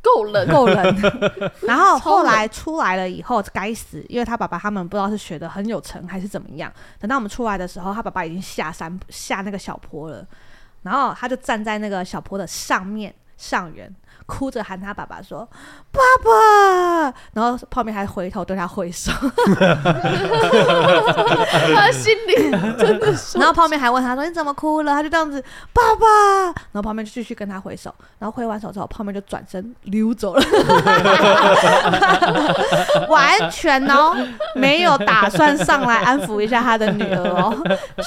[0.02, 1.22] 够冷够冷。
[1.68, 6.72] 然后后来出来了以后，该死，因为他爸爸他们不知道是学的很有成还是怎么样。
[7.00, 10.26] 等到我们出来的时候，他爸爸已经下山下那个小坡了，
[10.84, 13.94] 然后他就站在那个小坡的上面上缘。
[14.30, 15.40] 哭着喊他爸爸说
[15.92, 19.12] ：“爸爸！”然后泡面还回头对他挥手，
[21.76, 23.40] 他心里真的是。
[23.40, 26.06] 然后泡面还问他说：“你怎么哭了？”他就这样子：“爸爸！”
[26.72, 27.92] 然后泡面就继续跟他挥手。
[28.20, 30.44] 然后挥完手之后，泡面就转身溜走了，
[33.10, 34.16] 完全哦
[34.54, 37.58] 没有打算上来安抚一下他的女儿哦，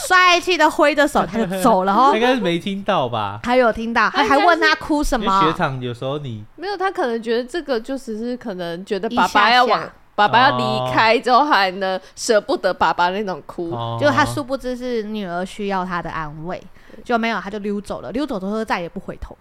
[0.08, 2.12] 帅气的挥着手他就走了哦。
[2.14, 3.40] 应该是没听到吧？
[3.42, 5.42] 他有听到，他还问他哭什么？
[5.42, 6.11] 雪场有时候。
[6.18, 16.62] 你没有，他可能觉得这个就只是可能觉得爸爸要往爸爸要离开之后还能舍不得爸爸那种哭，哦、就他殊不知是女儿需要他的安慰，
[17.02, 19.36] 就没有他就溜走了，溜走之后再也不回头。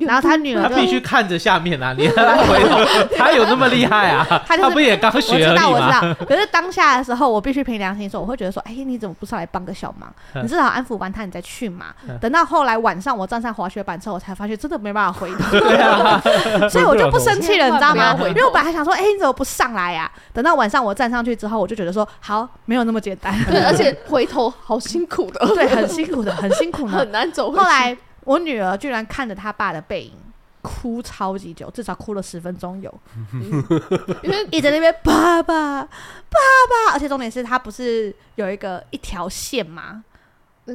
[0.00, 4.26] 然后他女儿他必须看着下面啊， 你让他回头，他有那么厉害啊？
[4.46, 5.68] 他，就是、他不也刚学而已吗？
[5.68, 6.26] 我知道，我知道。
[6.26, 10.12] 可是当下的时候，我必须凭良心说，我会觉得说，哎，你怎么不上来帮个小忙？
[10.42, 11.86] 你至少安抚完他，你再去嘛。
[12.20, 15.50] 等到后来晚上我站上滑雪板之后，我才发现真的没办法回头。
[15.58, 16.20] 对啊，
[16.68, 18.16] 所以我就不生气了，你知道吗？
[18.28, 20.10] 因为我本来还想说，哎，你怎么不上来呀、啊？
[20.32, 23.32] 等到晚上我站上去之后，我就觉得说，好，没有那么简单。
[23.44, 27.52] 对，而且回头好辛苦的，对，很辛苦的，很辛苦的，很难走。
[27.52, 30.12] 后来我女儿居然看着她爸的背影。
[30.64, 33.64] 哭超级久，至少哭了十分钟有，嗯、
[34.22, 40.04] 因为一直在那边爸爸爸爸，而且重点是他不是有一个一条线吗？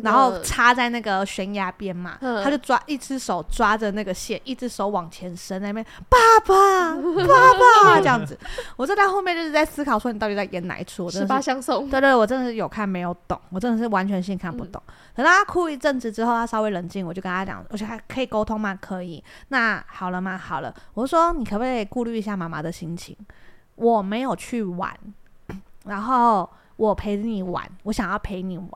[0.04, 8.38] 然后插在那个悬崖边嘛，嗯、他就抓一只手抓着那个线，一只手往前伸，那边爸爸爸爸 这样子。
[8.76, 11.06] 我在他后面就是在思考，说你到底在演哪一出？
[11.06, 11.90] 我真的十八相送。
[11.90, 14.84] 对，对对，我真的是有看没有懂，我真的是完全性看不懂。
[14.88, 18.78] 嗯、等到他哭一阵子之后，他稍微冷静，我就跟他讲，我觉得还可以沟通吗？
[18.80, 19.22] 可以。
[19.48, 20.38] 那好了吗？
[20.38, 20.72] 好了。
[20.94, 23.18] 我说你可不可以顾虑一下妈妈的心情？
[23.74, 24.96] 我没有去玩，
[25.86, 28.70] 然后我陪着你玩，我想要陪你玩。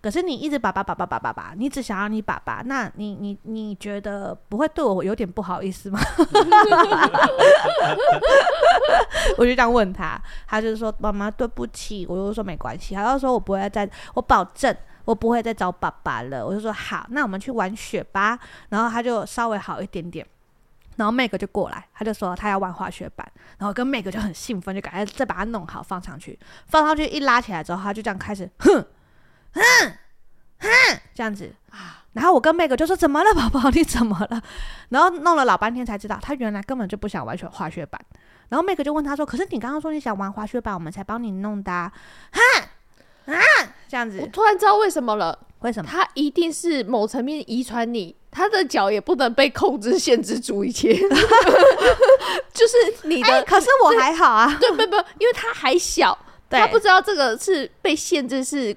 [0.00, 5.98] 可是你一直爸爸爸爸爸爸爸，你只想要你爸爸，那你你你觉得不会对我有点不好意思吗？
[9.38, 16.44] 我就这样问他，他就说妈妈对不起，我就说没关系，他就说我不会再，我保证我不会再找爸爸了。
[16.44, 18.38] 我就说好，那我们去玩雪吧。
[18.68, 20.26] 然后他就稍微好一点点，
[20.96, 28.86] 然后 Meg 就过来，他就说他要玩滑雪板，然后跟 Meg 就很兴奋，就赶快再把它弄好放上去，放上去一拉起来之后，他就这样开始哼。
[29.52, 29.62] 哼
[30.58, 30.68] 哼，
[31.14, 33.70] 这样子啊，然后我跟 Meg 就说：“怎么了，宝宝？
[33.70, 34.42] 你怎么了？”
[34.90, 38.00] 然后弄了老半天才知道，他原来根本就不想玩雪滑雪板。
[38.48, 41.92] 然后 Meg 就问他说：“可是你刚刚说你想玩滑雪板，我们才帮你弄的啊。”
[42.32, 42.40] 哈
[43.26, 43.40] 啊，
[43.88, 44.18] 这这样子。
[44.20, 45.88] 我突然知道为什么了，为什么？
[45.90, 50.94] 他一定是某层面遗传你，他的脚也不能被控制、限制住一切。
[52.52, 54.56] 就是你的、欸，可是我还好啊。
[54.60, 56.16] 对， 不不，因为他还小，
[56.50, 58.76] 他不知道这个是被限制是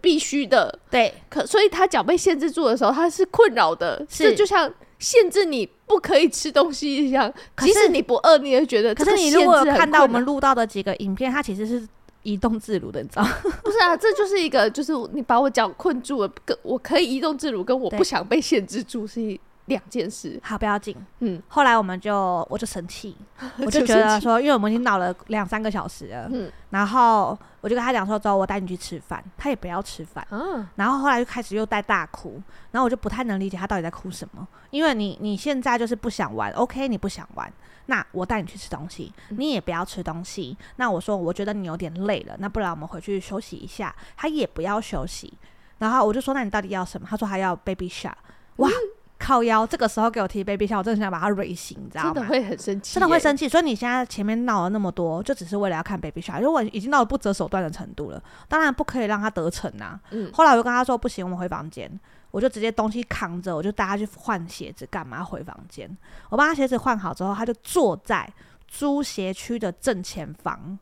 [0.00, 0.78] 必须的。
[0.90, 4.04] 对，可所以他脚被限制住的时候，他是困扰的。
[4.08, 8.94] 是，就像限制你不可以吃东西一样，即使你不饿，你也觉得。
[8.94, 11.88] 可是你如果有看到我们录到的几个影片，它其实是。
[12.22, 13.24] 移动自如的，你知道？
[13.62, 20.38] 不是啊，这就是一个，就是你把我脚困住了，跟我可以移动自如，跟我不想被限制住是两件事。
[20.42, 20.96] 好，不要紧。
[21.20, 23.16] 嗯，后来我们就，我就生气，
[23.64, 37.52] 我就觉得说，因为我们已经闹了两三个小时了，嗯，然后我就跟他讲说，走，我带你去吃饭，他也不要吃饭，嗯，然后后来就开始又在大哭，然后我就不太能理解他到底在哭什么，因为你你现在就是不想玩，OK，你不想玩。
[37.90, 40.54] 那我带你去吃东西，你也不要吃东西。
[40.60, 43.94] 嗯、那我说，我觉得你有点累了，那不然我们回去休息一下。
[44.14, 45.32] 他也不要休息，
[45.78, 47.06] 然后我就说，那你到底要什么？
[47.08, 48.12] 他说还要 baby shark。
[48.56, 48.74] 哇，嗯、
[49.18, 49.66] 靠腰！
[49.66, 52.12] 这个时候给我提 baby shark，我真的想把他瑞醒，你知道吗？
[52.12, 53.48] 真的会很生气，真的会生气。
[53.48, 59.98] 所以你现在前面闹了那么多，就只是为了要看 baby shark，如果已经到了不择手段的程度了，当然不可以让他得逞呐。
[60.10, 61.90] 嗯、后来我就跟他说，不行，我们回房间。
[62.30, 65.88] 我就直接东西扛着，我就带他去换鞋子，干嘛回房间？
[66.30, 68.32] 我帮他鞋子换好之后，他就坐在。
[68.70, 70.78] 租鞋区的正前方，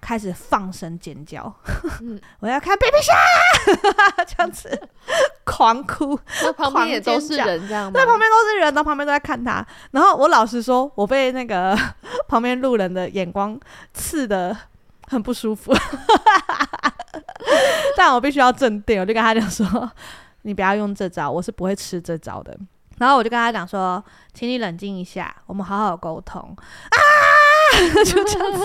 [0.00, 1.54] 开始放声尖叫。
[2.02, 4.88] 嗯、 我要看 Baby Shark， 这样子
[5.46, 6.18] 狂哭，
[6.56, 7.92] 旁边也都是人，这样吗？
[7.94, 9.64] 对，旁边都是人，然后旁边都在看他。
[9.92, 11.78] 然后我老实说，我被那个
[12.26, 13.56] 旁边路人的眼光
[13.94, 14.56] 刺的
[15.06, 15.72] 很不舒服。
[17.96, 19.64] 但我必须要镇定，我就跟他讲说
[20.48, 22.58] ：“你不要用这招，我是不会吃这招的。”
[22.98, 24.02] 然后我就跟他讲说
[24.34, 26.98] ：“请你冷静一下，我们好好沟通。”啊！
[28.04, 28.64] 就这样子，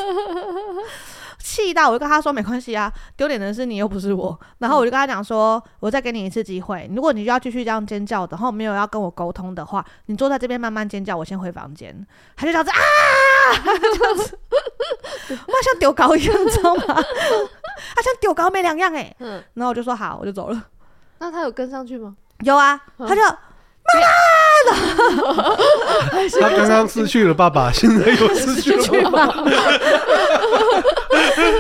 [1.37, 11.93] 气到我就跟他说：“没关系啊，丢脸的是你，又不是我。”然后我就跟他讲说：“我再给你一次机会，如果你就要继续这样尖叫，然后没有要跟我沟通的话，你坐在这边慢慢尖叫，我先回房间。”
[12.35, 12.77] 他就这样子啊，
[13.97, 14.39] 这样子，
[15.29, 16.83] 哇，像丢高一样，你知道吗？
[17.95, 19.13] 他像丢高没两样哎。
[19.19, 20.63] 嗯，然后我就说好，我就走了。
[21.23, 22.13] 那他有跟上去吗？
[22.41, 23.21] 有啊，他就。
[23.93, 23.99] 妈
[24.71, 25.49] 妈，
[26.41, 29.33] 他刚刚失去了爸爸，现在又失去了妈妈。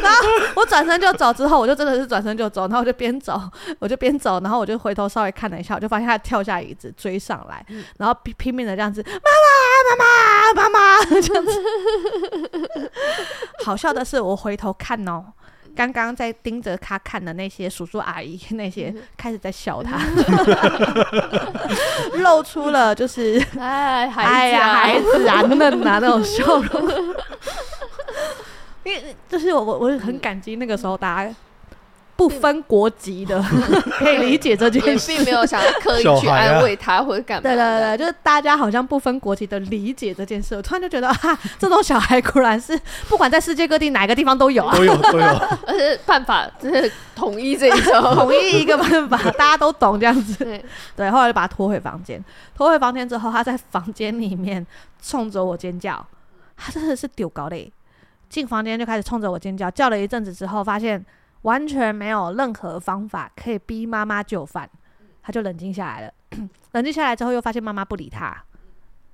[0.01, 3.41] 然后我转身就走，之后我就真的是转身就走，然后我就边走，
[3.79, 7.65] 我就边走，然后我就回头稍微看了一下，我就发现他跳下椅子追上来，
[7.97, 9.11] 然后拼拼命的这样子，妈
[9.93, 11.51] 妈，妈妈，妈妈，这样子。
[13.65, 15.25] 好笑的是，我回头看哦。
[15.75, 19.97] 刚刚在盯着他看的那些叔叔阿姨， 那些开始在笑他，
[22.19, 26.89] 露出了就是 哎，哎呀，孩子啊，嫩啊那种笑容。
[28.83, 31.35] 因为就是我我我很感激那个时候大家。
[32.15, 33.43] 不分国籍的
[33.97, 37.41] 可以理解这件事，并没有想要刻意去安慰他或者干嘛。
[37.41, 45.25] 对对对，就是大家好像不分国籍的理解这件事，我突然就觉得啊，这种小孩果然是不管在世界各地哪个地方都有啊，都有都有，
[45.65, 50.45] 而且办法就是统一这一种，统一一个办法，大家都懂这样子。
[50.45, 50.63] 对
[50.95, 52.23] 对，后来就把他拖回房间，
[52.55, 54.65] 拖回房间之后，他在房间里面
[55.01, 56.05] 冲着我尖叫，
[56.55, 57.73] 他真的是丢高嘞，
[58.29, 61.03] 进房间就开始冲着我尖叫，叫了一阵子之后，发现。
[61.43, 64.69] 完全没有任何方法可以逼妈妈就范，
[65.21, 66.13] 他就冷静下来了。
[66.73, 68.35] 冷静下来之后，又发现妈妈不理他，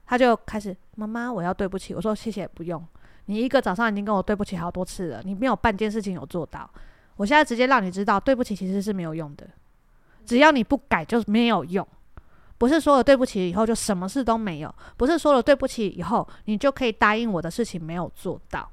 [0.05, 2.83] 他就开始：“妈妈，我要对不起。”我说：“谢谢，不用。
[3.25, 6.69] 你一个早上已经跟我对不起好多次了，你没有半件事情有做到。
[7.17, 9.47] 我现在直接让你知道，对不起其实是没有用的。
[10.25, 11.85] 只要你不改，就没有用。
[12.57, 18.69] 不是说了对不起以后就什么事都没有，不是说了对不起以后你就可以答应我的事情没有做到。”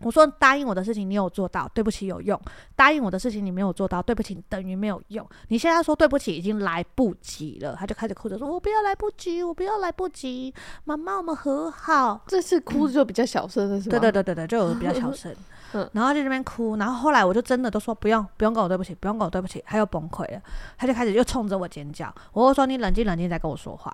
[0.00, 2.38] 我说答应我的事情你有做到，对不起有用；
[2.76, 5.26] 答应我的事情你没有做到，对不起等于没有用。
[5.48, 10.52] 你现在说对不起已经来不及了，他就开始哭着说：“我不要来不及，我不要来不及，
[10.84, 13.98] 妈妈我们和好。”这次哭就比较小声了，是吗？
[13.98, 15.34] 对对对对对，就有比较小声。
[15.92, 20.40] 然后就在那边哭，然后后来我就真的都说不用不用跟我对不起，不用跟我对不起，他又崩溃了，
[20.78, 22.14] 他就开始又冲着我尖叫。
[22.32, 23.92] 我说你冷静冷静再跟我说话。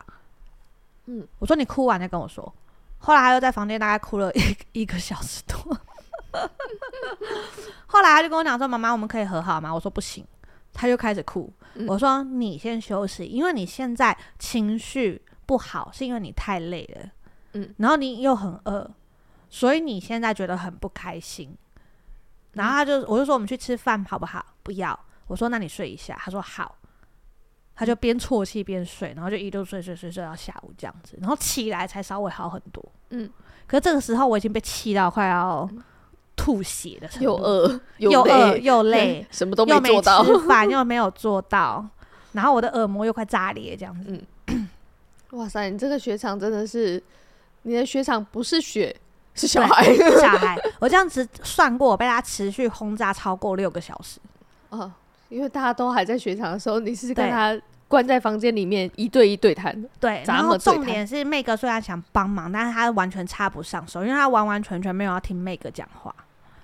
[1.07, 2.53] 嗯，我说你哭完再跟我说。
[2.99, 4.41] 后来他又在房间大概哭了一
[4.83, 5.75] 一个小时多。
[7.87, 10.25] 后来他就跟我讲说：“妈妈，我们可以和好吗？”我说：“不行。”
[10.73, 11.53] 他就开始哭。
[11.75, 17.11] 嗯、我说：“你先休息，因为你现在情绪不好，是因为你太累了。
[17.55, 18.89] 嗯，然后你又很饿，
[19.49, 21.57] 所以你现在觉得很不开心。
[22.53, 24.99] 然后他就，我就说：“我们去吃饭好不好？”不要。
[25.27, 26.77] 我说：“那你睡一下。”他说：“好。”
[27.75, 32.93] 他就边啜泣边睡，然后就一路睡睡睡睡到下午这样子，然后起来才稍微好很多。
[33.09, 33.31] 嗯，
[33.67, 35.69] 可是这个时候我已经被气到快要。
[36.41, 41.87] 吐血的程度，又饿又饿又 累，什么都没做到，又没吃饭又没有做到，
[42.33, 44.19] 然后我的耳膜又快炸裂，这样子。
[44.47, 44.69] 嗯，
[45.33, 47.03] 哇塞，你这个雪场真的是，
[47.63, 48.95] 你的雪场不是雪，
[49.35, 50.59] 是小孩，小孩。
[50.81, 54.19] 我这样子算过，我被他持续轰炸超过六个小时。
[54.71, 54.91] 哦，
[55.29, 57.61] 因为大家都还在雪场的时候，你是跟他。
[57.91, 66.15] 关在房间里面一对一对谈，对，然后重点是妹哥虽然想帮忙，但是他完全插不上手，因为他完完全全没有要听妹哥讲话，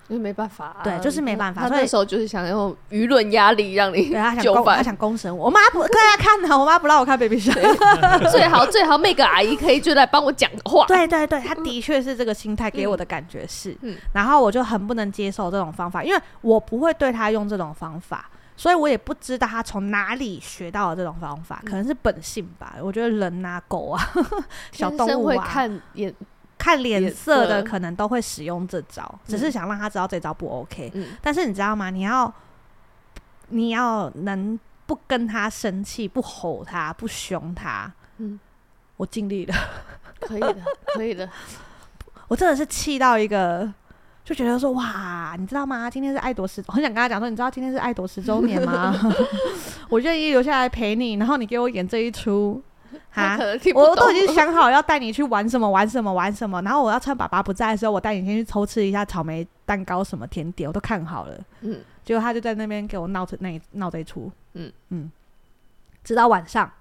[0.07, 1.61] 因为没办法、啊，对，就是没办法。
[1.63, 5.45] 他那时候就是想用舆论压力让你，对他想 公，他想攻审我。
[5.45, 10.85] 我妈不大家看呢，我妈不让我看 Baby Shark，最好最好 Meg 阿姨可以就来帮我讲话。
[10.89, 18.29] 对对对，他的确是这个心态给我的感觉是，嗯，然后我就很不能接受这种方法，因为我不会对他用这种方法。
[18.59, 22.73] 所以我也不知道他从哪里学到的这种方法，可能是本性吧。
[22.81, 24.01] 我觉得人啊、狗啊、
[24.73, 26.11] 小动物啊，看脸
[26.67, 30.91] 看脸色的，可能都会使用这招，只是想让他知道这招不 OK。
[31.21, 31.89] 但是你知道吗？
[31.89, 32.33] 你要
[33.49, 37.89] 你要能不跟他生气，不吼他，不凶他。
[38.17, 38.37] 嗯，
[38.97, 39.55] 我尽力了，
[40.19, 40.57] 可以的，
[40.87, 41.29] 可以的。
[42.27, 43.73] 我真的是气到一个。
[44.25, 45.89] 就觉得说哇，你知道吗？
[45.89, 48.93] 今天是爱朵十，我很想跟他讲说，你知道今天是爱朵十周年吗？
[49.87, 52.61] 我愿意留下来陪你，然后你给我演这一出，
[53.11, 53.37] 哈，
[53.73, 61.37] 我都已经想好要带你去玩什么玩什么玩什么，然后我要趁爸爸不在的时候，我带你先去偷吃一下草莓蛋糕什么甜点，我都看好了。
[61.61, 64.71] 嗯，结果他就在那边给我闹这那闹这一出，嗯。
[64.89, 65.11] 嗯，
[66.03, 66.71] 直到晚上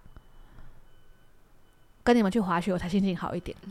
[2.04, 3.56] 跟你们去滑雪，我才心情好一点。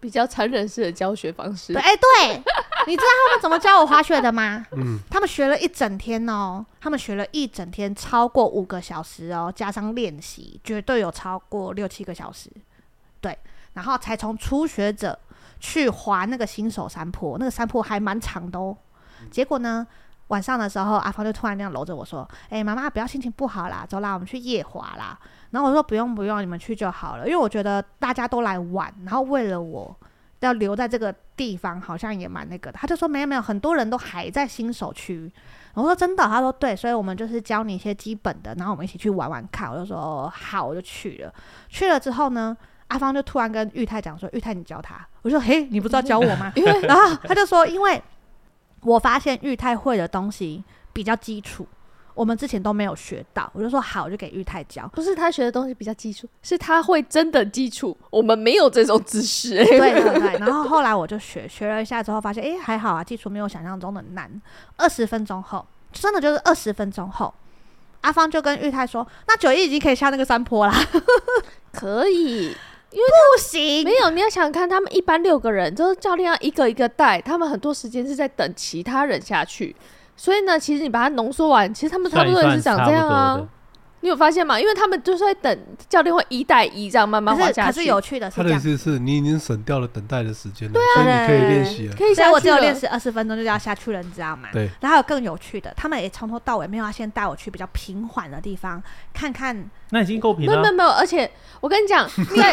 [0.00, 1.74] 比较残忍式的教学方式。
[1.74, 2.42] 哎，对，
[2.90, 4.66] 你知道他们怎么教我滑雪的吗？
[4.74, 12.50] 嗯，他们学了一整天哦，他们学了一整天，超过五个小时哦，加上练习，绝对有超过六七个小时。
[13.20, 13.38] 对，
[13.74, 15.16] 然后才从初学者
[15.60, 18.76] 去滑那个新手山坡，那个山坡还蛮长的哦。
[19.30, 19.86] 结果呢，
[20.26, 25.16] 晚上的时候，阿芳就突然那样搂着我说：“哎，妈妈，不要心情不好啦，走啦，我们去夜滑啦。”
[25.52, 29.96] 然后我说不用不用，你们去就好了，因为我觉得大家都来玩，然后为了我
[30.40, 32.78] 要留在这个地方，好像也蛮那个的。
[32.80, 35.30] 他就说没有没有，很多人都还在新手区。
[35.74, 39.70] 我说真的，他说对，所以我们就是教你一些基本的，然后我们一起去玩玩看。
[39.70, 41.32] 我就说好，我就去了。
[41.68, 42.56] 去了之后呢，
[42.88, 46.52] 阿芳就突然跟玉泰讲说：“玉泰，你教他。”我说：“嘿，你不知道教我吗？
[46.82, 48.02] ”然后他就说：“因为
[48.80, 51.66] 我发现玉泰会的东西比较基础。”
[52.20, 54.86] 我们之前都没有学到，我就说好，我就给玉泰教。
[54.88, 57.96] 不是他学的东西比较基础，是他会真的基础。
[58.10, 59.56] 我们没有这种知识。
[59.64, 60.38] 对对对。
[60.38, 64.30] 然后后来我就学学了一下之后，发现哎还好啊，基础没有想象中的难。
[64.76, 67.32] 二十分钟后，真的就是二十分钟后，
[68.02, 70.74] 阿芳就跟玉泰说：“那九一已经可以下那个山坡啦。」
[71.72, 72.48] 可以，
[72.90, 73.04] 因为
[73.34, 74.10] 不行，没有。
[74.10, 79.74] 你要想看他们一般六个人，就是教练要一个一个带，他们很多时间是在等其他人下去。
[80.22, 83.40] 所以呢，其实你把它浓缩完，其实他们差不多也是长这样啊。
[84.02, 84.58] 你有发现吗？
[84.58, 87.72] 因为他们就是在等教练会一带一这样慢慢滑下去。
[87.72, 91.94] 可是有趣的是，他的意思是你已经省掉了等待的时间了，对啊，所以你可以练习了。
[91.96, 94.48] 可以，所以我只有练习二十分钟就要下去了，你知道吗？
[94.52, 94.68] 对。
[94.80, 98.82] 然后还有更有趣的，他们也从头到尾没有要先带我去比较平缓的地方
[99.12, 99.70] 看看。
[99.90, 100.52] 那已经够平了。
[100.52, 101.30] 没有没有没有，而且
[101.60, 102.52] 我跟你讲， 在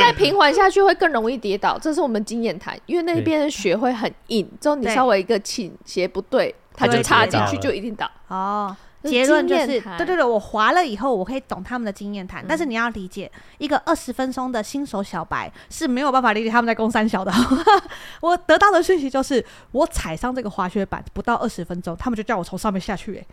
[0.00, 2.76] 再平缓下去会更容易跌倒，这是我们经验谈。
[2.86, 8.10] 因为那边的雪会很硬，之后你稍微一个倾斜不对，它就插进去就一定倒。
[8.26, 8.76] 哦。
[9.04, 12.42] 结论就是，对对对，我滑了以后，我可以懂他们的经验谈。
[12.42, 17.32] 嗯、但是你要理解，一个二十分钟的新手小白是没有办法理解他们在攻三小的。
[18.20, 23.16] 我得到的讯息就是，我踩上这个滑雪板不到二十分钟，他们就叫我从上面下去。
[23.16, 23.26] 哎，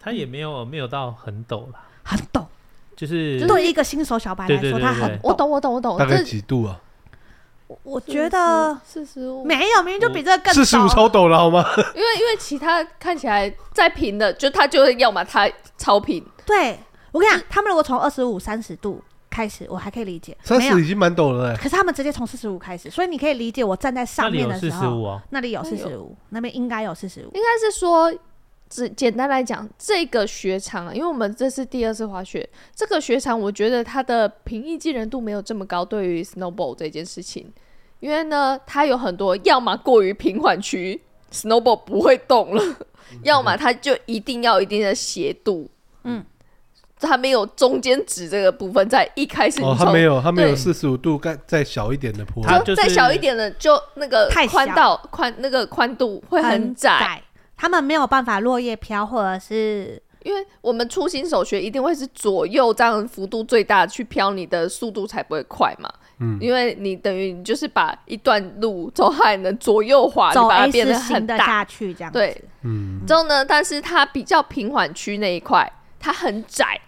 [0.00, 2.46] 他也没有没有到很陡了，很陡，
[2.94, 6.80] 就是对一个新手小白来说，他很我懂我懂我懂，大概几度啊？
[7.82, 11.64] 我觉得四十五没有，明明就比这个更四十五超陡了好吗？
[11.94, 16.24] 因为因为其他看起来再平的，就他就要么他超平。
[16.46, 16.78] 对，
[17.12, 20.36] 我跟你讲，他们如果从二十五、三十度开始，我还可以理解。
[20.42, 27.30] 三十已经蛮陡了，可是他们直接从四十五开始，所以你可以理解我站在上面的时候，那里有四十五，那边应该有四十五。
[27.34, 28.10] 应该是说，
[28.68, 35.84] 只简单来讲，这个雪场啊，因为我们这是第二次滑雪，这个雪场我觉得它的平易近人度没有这么高。
[35.84, 37.52] 对于 snowball 这件事情。
[38.00, 41.02] 因为呢，它有很多，要么过于平缓区
[41.32, 42.62] snowball 不会动了；
[43.10, 45.68] 嗯、要么它就一定要一定的斜度，
[46.04, 46.24] 嗯，
[47.00, 57.22] 它没有中间值这个部分，在一开始哦，它没有，它没有四十五度再再小一点的坡，它再小一点的就那个宽道宽那个宽度会很窄，很窄，
[57.58, 65.92] 他们没有办法落叶飘，或者是因为我们初心手学一定会是左右这样幅度最大去飘，你的速度才不会快嘛。
[66.20, 72.18] 嗯，因为你等于你就是把一段路从海能左右滑，走你把它变得很大下去这样子。
[72.18, 73.00] 对，嗯。
[73.06, 76.80] 之后呢，但是它比较平缓区那一块，它很窄，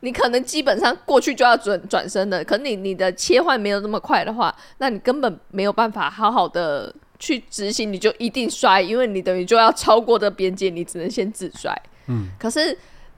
[0.00, 2.44] 你可能基本上过去就要转转身的。
[2.44, 6.94] 可能你你的切换没有那么快的话，那你根本没有办法好好的
[7.24, 11.74] 去执行，你就一定摔，因为你等于就要超过这边界，你只能先自摔。
[12.08, 12.28] 嗯。
[12.38, 12.76] 可是。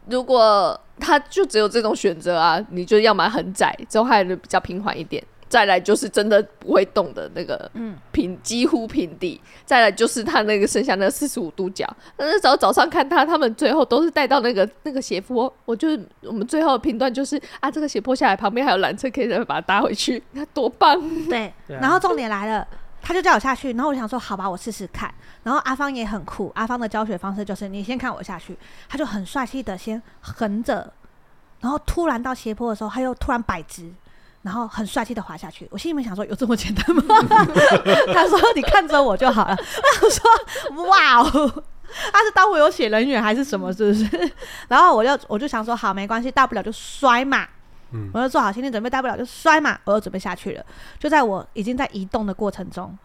[0.09, 7.69] 如果他就只有这种选择啊，你就要么很窄，之后还比较平缓一点，再来就是真的不会动的那个
[8.13, 11.85] 平，嗯，几乎平地，再来就是他那个剩下那四十五度角。
[12.19, 15.89] 那时候早上看他，他们最后都是带到那个那个斜坡，我就
[16.23, 21.03] 我们最后的评断就是啊，这个斜坡下来旁边还有缆车可以再把它搭回去，你看多棒！
[21.29, 22.65] 对，然后重点来了。
[23.07, 25.15] 他就叫我下去，然后我想说好吧，我试试看。
[25.45, 30.93] 然后阿芳也很酷，阿芳的教学方式就是你先看我下去，他就很帅气的先横着，
[31.61, 33.89] 然后突然到斜坡的时候，他又突然摆直，
[34.43, 35.69] 然后很帅气的滑下去。
[35.71, 37.05] 我心里面想说有这么简单吗？
[38.13, 39.57] 他说你看着我就好了。
[40.03, 41.63] 我说哇哦，
[42.13, 43.73] 他是当我有血人缘还是什么？
[43.73, 44.33] 是不是？
[44.67, 47.47] 然后我就我就想说好，没关系，大不了就摔嘛。
[47.97, 49.79] 嗯、我就做好心理准备，大不了就摔嘛。
[49.85, 50.65] 我就准备下去了，
[50.99, 52.97] 就在我已经在移动的过程中，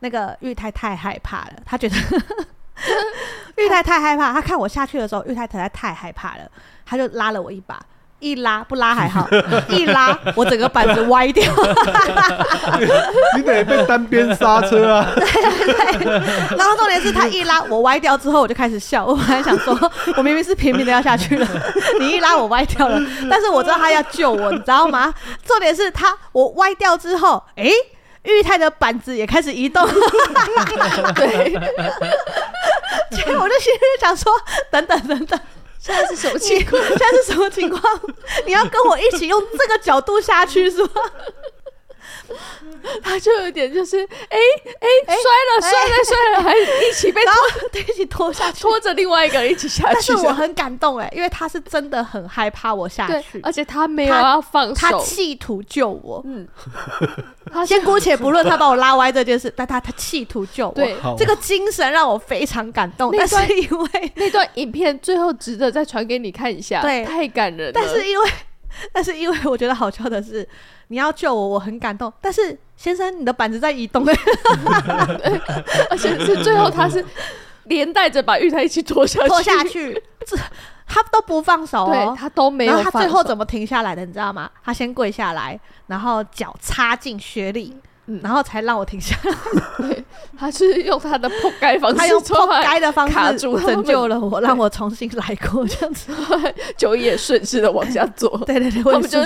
[0.00, 1.96] 那个玉太太害怕了，她觉得
[3.56, 6.50] 玉太太害怕，她看我下去的时候，玉太太太害怕了，
[6.84, 7.78] 她就拉了我一把。
[8.18, 9.28] 一拉不拉还好，
[9.68, 11.44] 一拉我整个板子歪掉
[13.36, 15.12] 你得被单边刹车啊！
[15.14, 19.04] 对对对，然后重点是他一拉我歪掉之后，我就开始笑。
[19.04, 19.78] 我本来想说，
[20.16, 21.46] 我明明是平平的要下去了，
[22.00, 22.98] 你一拉我歪掉了，
[23.30, 25.12] 但是我知道他要救我，你知道吗？
[25.44, 27.72] 重点是他我歪掉之后，哎、欸，
[28.22, 29.86] 玉泰的板子也开始移动。
[31.14, 31.52] 对，
[33.10, 34.32] 所以我就心里想说，
[34.70, 35.38] 等等等等。
[35.78, 36.82] 现在是什么情况？
[36.82, 37.82] 现在是什么情况？
[38.44, 40.90] 你要跟我一起用这个角度下去是吗？
[43.02, 44.38] 他就有点就是，哎
[44.80, 49.94] 哎摔了摔了摔了， 还一起被拖， 一起拖下去，拖着另外一个人一起下去。
[49.94, 56.22] 但是我很感动哎，因为他是真的很害怕我下去，而且他没有要放手，他企图救我。
[56.26, 56.46] 嗯，
[57.66, 63.14] 先姑且不论他把我拉歪这件事，但他他企图救我，对，这个精神让我非常感动。
[63.16, 67.72] 但是因为那段影片最后值得再传给你看一下，对，太感人了。
[67.72, 68.30] 但是因为，
[68.92, 70.48] 但是因为我觉得好笑的是。
[70.88, 72.12] 你要救我，我很感动。
[72.20, 74.06] 但是先生，你的板子在移动，
[75.90, 77.04] 而且是最后他是
[77.64, 80.36] 连带着把玉台一起拖下去，拖下去，这
[80.86, 82.72] 他都不放手哦，他都没有。
[82.72, 84.06] 然后他最后怎么停下来的？
[84.06, 84.48] 你知道吗？
[84.64, 85.58] 他先跪下来，
[85.88, 89.32] 然后脚插进雪里，嗯，然后才让我停下来。
[89.88, 90.04] 对，
[90.38, 92.34] 他是用他的扑街方式，他用扑
[92.72, 96.12] 街的方式卡住，拯救了我， 让我重新来过，这样子
[96.76, 98.36] 就也顺势的往下坐。
[98.46, 99.20] 对 对对，我们就。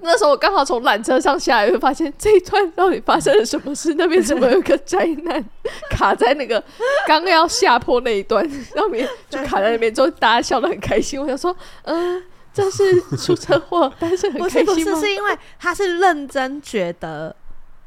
[0.00, 3.92] 那时候我刚好从缆车上下来，会发现这一段到底发生了什么事？
[3.94, 5.44] 那边怎么有个灾难
[5.90, 6.62] 卡在那个
[7.04, 11.20] 刚要下坡那一段上面，就卡在那边，之后大家笑得很开心。
[11.20, 12.22] 我想说，嗯、呃，
[12.54, 14.72] 这是出车祸，但是很开心吗？
[14.72, 17.34] 不是，不是，是因为他是认真觉得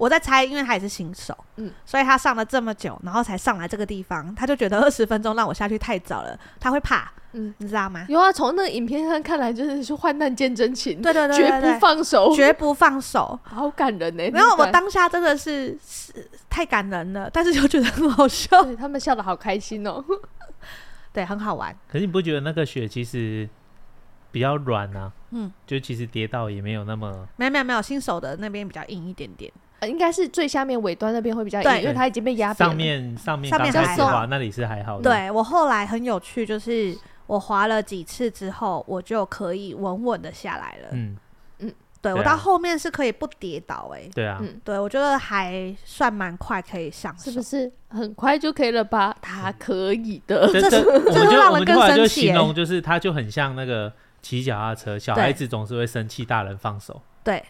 [0.01, 7.11] 我在猜，因为他也是新手，嗯，所以他上了这么久，然后才上来这个地方，他就觉得二十分钟让我下去太早了，他会怕。
[7.33, 8.03] 嗯，你知道吗？
[8.09, 14.27] 有啊，从那个影片上看来，就是说患难见真情，对对对，对，绝不放手，绝不放手，好感人呢。
[14.31, 16.11] 然后我当下真的是是
[16.49, 20.03] 太感人了，但是又觉得很好笑， 他们笑的好开心哦，
[21.13, 21.77] 对，很好玩。
[21.87, 23.47] 可是你不觉得那个雪其实
[24.31, 25.13] 比较软啊？
[25.29, 27.27] 嗯，就其实跌倒也没有那么……
[27.37, 29.49] 没有没有没有，新手的那边比较硬一点点。
[29.87, 32.71] 应该是最下面尾端那边会比较硬，因为它已经被压扁了。
[32.71, 35.09] 上面上面上面还好，那里是还好的。
[35.09, 36.97] 对，我后来很有趣，就是。
[37.27, 40.89] 我滑了几次之后，我就可以稳稳的下来了。
[40.91, 41.15] 嗯
[41.59, 44.11] 嗯，对，我到后面是可以不跌倒哎、欸。
[44.13, 47.31] 对啊，嗯，对我觉得还算蛮快，可以上手。
[47.31, 49.15] 是不是很快就可以了吧？
[49.21, 50.45] 他可以的。
[50.51, 52.21] 这是这是让人更生气。
[52.25, 57.01] 形容就是，它就很像那个骑脚踏车，小孩子总是会生气，大人放手。
[57.23, 57.41] 对。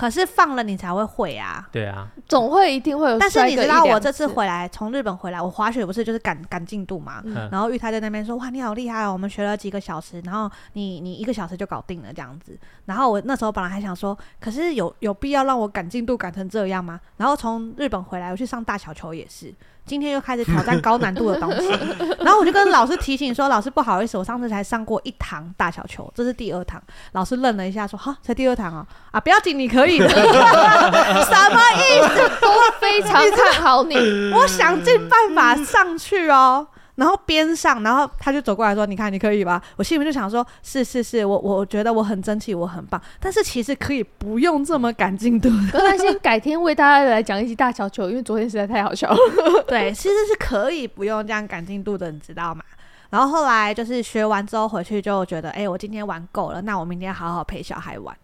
[0.00, 1.68] 可是放了你才会会啊！
[1.70, 3.18] 对啊，总会一定会有。
[3.18, 7.20] 但是你知道我这次回来从日本回来，我滑雪不是就是赶赶进度嘛？
[7.26, 9.12] 嗯、然后玉泰在那边说：“哇，你好厉害哦！
[9.12, 19.52] 我们学了几个小时，然后你你一个小时就搞定了这样子。”然后我那时候本来还想说：“可是有有必要让我赶进度赶成这样吗？”然后从日本回来，我去上大小球也是。
[19.86, 21.68] 今天又开始挑战高难度的东西，
[22.20, 26.80] 然后我就跟老师提醒说：“老师不好意思，我上次才上过一堂大小球，这是第二堂。”
[27.12, 30.08] 老师愣了一下说：“哈，才第二堂哦，啊，不要紧，你可以的。
[30.14, 32.30] ”什么意思？
[32.40, 32.48] 都
[32.80, 33.96] 非常看好你，
[34.32, 36.66] 我想尽办法上去哦。
[37.00, 45.48] 然后边上，然后他就走过来说：“你看，你可以吧？”我心里面就想说：“是是是，我我觉得我很争气，我很棒。”但是其实可以不用这么赶进度。
[45.72, 49.16] 那先改天为大家来讲一集大小球，因为昨天实在太好笑了。
[49.66, 52.62] 对，其实是可以不用这样赶进度的，你知道吗？
[53.08, 58.14] 然后后来就是学完之后回去就觉得：“哎，我今天玩够了，那我明天好好陪小孩玩。”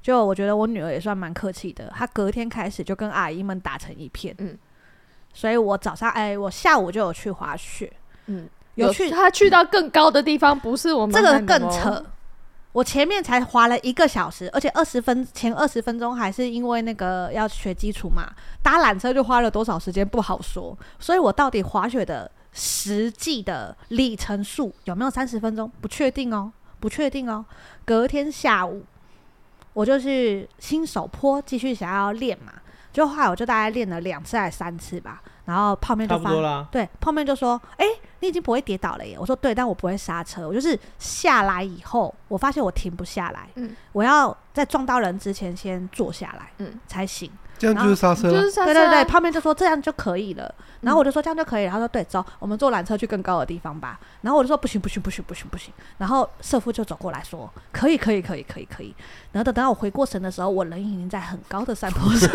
[0.00, 4.32] 就我觉得我女儿也算蛮客气的，她隔天开始就跟阿姨们打成一片。
[4.38, 4.56] 嗯，
[5.34, 7.92] 所以我早上哎，我下午就有去滑雪。
[8.30, 12.04] 嗯，有去，他去到更高的地方，不是我们这个更扯。
[12.72, 18.30] 我前面才滑了一个小时，而且二十分前二十分钟还是因为那个要学基础嘛，
[18.62, 20.78] 搭缆车就花了多少时间不好说。
[21.00, 25.68] 所以我到底滑雪的实际的里程数有没有三十分钟？
[25.80, 27.44] 不确定哦，不确定哦。
[27.84, 28.84] 隔天下午
[29.72, 32.52] 我就去新手坡继续想要练嘛，
[32.92, 35.20] 就后来我就大概练了两次还是三次吧。
[35.50, 36.30] 然后泡面就发，
[36.70, 40.46] 对，泡面就说：“哎、欸，你已经不会跌倒了耶。”我说：“对，但我不会刹车。
[40.46, 47.28] 我就是下来以后，我发现我停不下来，嗯，我要在撞到人之前先坐下来，嗯，才行。”
[47.60, 48.72] 这样就是刹车，就是刹车。
[48.72, 50.52] 对对对，泡面就说这样就可以了。
[50.80, 51.70] 然后我就说这样就可以了。
[51.70, 54.00] 他说对，走，我们坐缆车去更高的地方吧。
[54.22, 55.70] 然后我就说不行不行不行不行不行。
[55.98, 58.94] 然后社夫就走过来说可以可以可以可以可以。
[59.32, 62.30] 然后等到我回过神的时候，我人已经在很高的山坡上。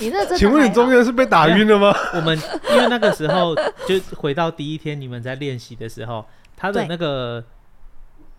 [0.00, 0.36] 你那真？
[0.36, 1.96] 请问你中间是被打晕了吗？
[2.12, 2.36] 我们
[2.70, 3.54] 因为那个时候
[3.86, 7.44] 就回到第一天你们在练习的时候，他的那个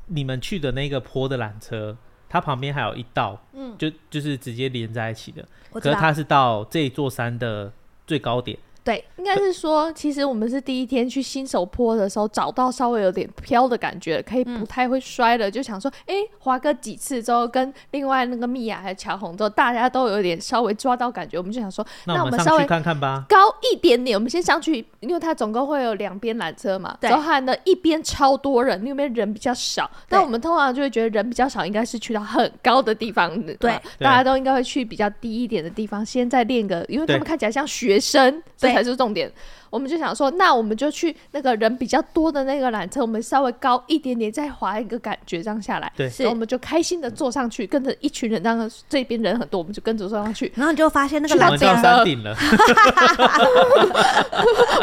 [0.07, 1.95] 你们去的那个坡的缆车。
[2.35, 7.71] 它旁边还有一道，嗯，就就是直接连在一起的，可是它是到这座山的
[8.05, 8.57] 最高点。
[8.85, 23.37] 对，应该是说，其实我们是第一天去新手坡的时候，找到稍微有点飘的感觉，可以不太会摔了，嗯、就想说，哎、欸，滑个几次之后，跟另外那个米娅还有乔红之后，大家都有点稍微抓到感觉，我们就想说，那我们稍微看看吧，高
[23.71, 39.31] 一点点，我们先上去，因为它总共会有两边缆车嘛，然后它的一边超多人，另一边人比较少，但我们通常就会觉得人比较少，应该是去到很高的地方的，对，大家都应该会去比较低一点的地方，先再练个，因为他们看起来像学生，这才是重点。
[39.69, 52.33] 我们就想说，那我们就去那个人比较多的那个缆车，我们稍微高一点点，再滑一个感觉，这样下来，对，所以我们就开心的坐上去，跟着一群人，这样这边人很多，我们就跟着坐上去，然后你就发现那个缆车到山顶了，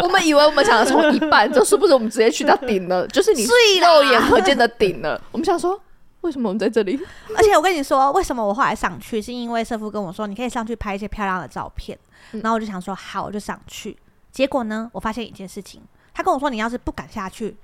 [0.03, 3.47] 我们以为我们想要从一半，就是不是我们直接去到顶了，就是你
[3.81, 5.19] 肉眼可见的顶了。
[5.31, 5.81] 我们想说，
[6.21, 7.01] 为什么我们在这里？
[7.35, 11.99] 而且我跟你说，为什么我后来上去，是因为社夫跟我说，你可以上去拍一些漂亮的照片，
[12.31, 13.97] 然后我就想说，好，我就上去。
[14.31, 14.91] 结果呢？
[14.93, 15.83] 我发现一件事情，
[16.15, 17.55] 他跟我说：“你要是不敢下去，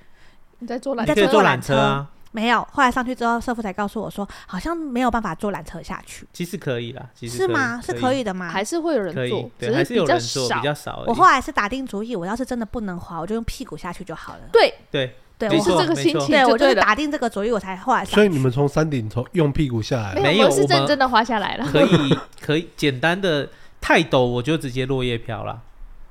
[0.58, 6.28] 你在坐缆，你在坐缆车啊。”没有，后来上去之后，师傅才告诉我说，好像没有办法坐缆车下去。
[6.30, 7.80] 其实可以啦，其实是吗？
[7.82, 8.50] 是可以的吗？
[8.50, 9.50] 还是会有人坐？
[9.58, 11.02] 只，是比较少，比较少。
[11.06, 14.40] 我后来是打定主意，我要是真的不能滑，我就用屁股下去就好了。
[14.52, 18.04] 对对对，我是这个心情，对我就是打定这个主意，我才后来。
[18.04, 20.14] 所以你们从山顶从用屁股下来？
[20.20, 21.66] 没有，我是真正的滑下来了。
[21.72, 23.48] 可以可以，简单的
[23.88, 25.62] 太陡，我就直接落叶飘了。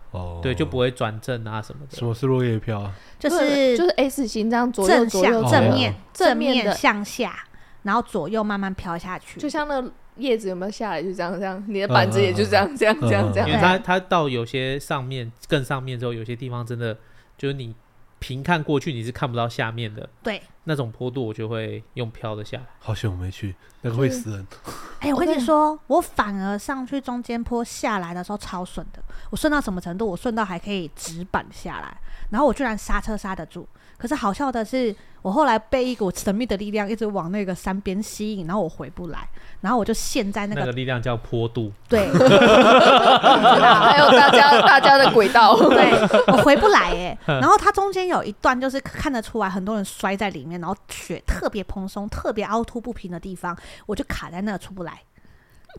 [0.10, 1.96] 哦，对，就不会转正啊什么的。
[1.96, 2.92] 什么是落叶飘啊？
[3.20, 7.36] 就是就是 S 型这样左右左右正面正面向下，
[7.84, 13.48] 然后左右慢慢飘下去，就像那个叶子有没有下来，就这样这样，你的板子也就这样这样这样这样。
[13.48, 16.98] 因为它它到有些上面更上面之后，有些地方真的
[17.38, 17.76] 就是你
[18.20, 20.10] 平看过去你是看不到下面的。
[20.24, 22.66] 对，那种坡度我就会用飘的下来。
[22.80, 24.48] 好险我没去，那个会死人。
[25.00, 29.02] 哎，我跟你说，我反而上去中间坡下来的时候超顺的。
[29.30, 30.08] 我顺到什么程度？
[30.08, 31.98] 我顺到还可以直板下来，
[32.32, 33.68] 然后我居然刹车刹得住。
[33.98, 39.28] 可是好笑的是，我后来被一股神秘的力量一直往那个山边吸引，然后我回不来，
[39.62, 40.62] 然后我就陷在那个。
[40.62, 41.72] 那个力量叫坡度。
[41.90, 42.08] 对。
[42.14, 45.58] 还有大家大家的轨道。
[45.70, 45.92] 对，
[46.28, 47.18] 我回不来哎。
[47.26, 55.02] 然后它中间有一段就是看得出来很多人摔在里面，然后雪特别蓬松、特别凹凸不平的地方，我就卡在那出不来。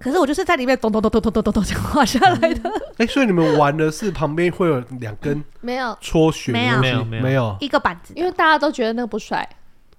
[0.01, 2.71] 可是我就是在里面咚咚咚咚咚咚咚咚这样滑下来的。
[2.99, 9.49] 哎，所以你们玩的是旁边会有两根没有搓雪没有没有没有一个板子，因为大家都觉得那个不帅。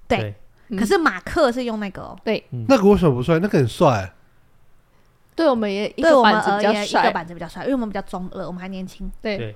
[0.07, 0.33] 对，
[0.77, 3.39] 可是马克是用那个哦，对，那个为什么不帅？
[3.39, 4.11] 那个很帅。
[5.35, 9.09] 对我们也对我们而言，一个板子比较帅，因为我们比较中二，我们还年轻。
[9.21, 9.55] 对。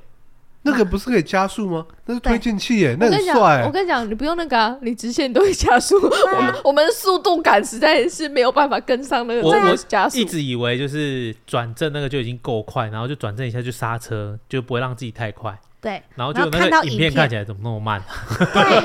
[0.65, 1.85] 那个不是可以加速吗？
[2.05, 3.63] 那是推进器耶，那很帅。
[3.65, 5.95] 我跟你讲，你不用那个啊，你直线都会加速。
[6.01, 9.41] 我们我们的速度感实在是没有办法跟上那个。
[9.41, 15.57] 我我加速，一直以为就是转正那个就已经够快，然后就转正一下就刹车，就不会让自己太快。
[15.81, 18.01] 对，然后就看到影片看起来怎么那么慢？
[18.39, 18.81] 对，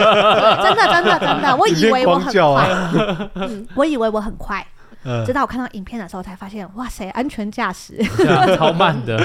[0.64, 2.68] 真的真的真的，我以为我很快，
[3.36, 4.66] 嗯我以为我很快。
[5.08, 7.94] 嗯、直到我看到影片的时候才发现，哇塞，安全驾驶，
[8.28, 9.18] 啊， 超慢的。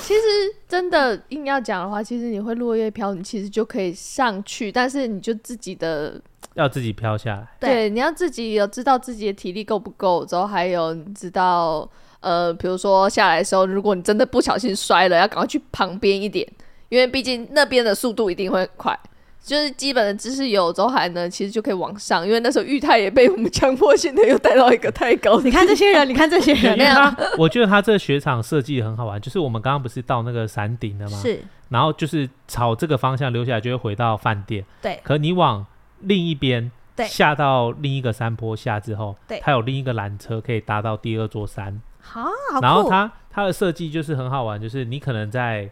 [0.00, 0.20] 其实
[0.68, 6.20] 真的硬要讲的话，其实你会落叶飘，你其实就可以上去，但是你就自己的
[6.54, 7.46] 要自己飘下来。
[7.60, 11.88] 对，对，你要自己有知道自己的体力够不够，之后还有你知道，
[12.20, 16.46] 呃，比如说下来的时候，如果你真的不小心摔了，要赶快去旁边一点，
[16.88, 18.98] 因为毕竟那边的速度一定会很快。
[19.46, 22.26] 就是基本的知识有之后，还呢，其实就可以往上。
[22.26, 25.40] 因为那时候玉泰也被我们强迫性的又带到一个太高。
[25.40, 29.20] 你看这些人，你看这些人，他 我觉得他这个雪场设计很好玩。
[29.20, 31.16] 就是我们刚刚不是到那个山顶了吗？
[31.22, 31.40] 是。
[31.68, 34.64] 然后就是朝这个方向溜下来，就会回到饭店。
[34.82, 34.98] 对。
[35.04, 35.64] 可你往
[36.00, 36.72] 另一边，
[37.06, 41.80] 下到另一个山坡下之后，对，它有另一个缆车可以搭到第二座山。
[42.00, 42.60] 好，好。
[42.60, 45.70] 然后它它的设计就是很好玩，就是你可能在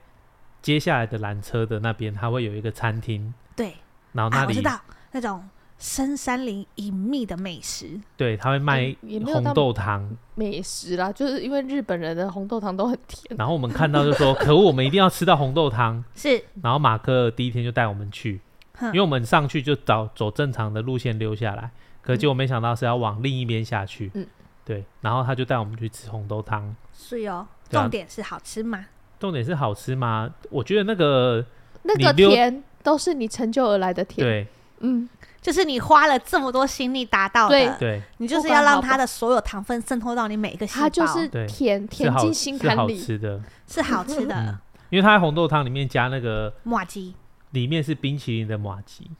[0.63, 3.35] 接下来的缆车的那边，它会有一个餐厅。
[3.57, 3.77] 对，
[4.13, 4.81] 然后那里、啊、我知道
[5.13, 5.49] 那种
[5.79, 8.95] 深山林隐秘的美食，对，他会卖
[9.25, 13.37] 红豆汤美食啦，就是因为日本人的红豆汤都很甜。
[13.37, 16.03] 然后我们看到就说， 可恶，我们一定要吃到红豆汤。
[16.15, 18.41] 是，然后马克第一天就带我们去，
[18.81, 21.71] 因为我们上去就找走正常的路线溜下来，
[22.03, 24.11] 可结果没想到是要往另一边下去。
[24.15, 24.27] 嗯，
[24.65, 26.75] 对，然后他就带我们去吃红豆汤。
[26.93, 28.87] 是哟，重点是好吃吗？
[29.19, 30.33] 重点是好吃吗？
[30.51, 31.45] 我觉得那个
[31.83, 32.63] 那个甜。
[32.85, 34.47] 都是你成就而来的甜，对，
[34.81, 35.09] 嗯，
[35.41, 44.59] 就是你花了这么多心力达到的，对，你就是要让它的所有糖分渗透到你每一个细胞，它就是甜，甜进心坎里，是好吃的，是好吃的，嗯、
[44.91, 47.15] 因为它在红豆汤里面加那个马吉，
[47.51, 49.11] 里面是冰淇淋的马吉，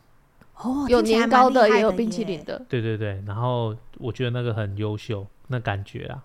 [0.59, 6.23] 哦，有年糕的，也有冰淇淋的，对对对，然后我觉得那个很优秀，那感觉啊。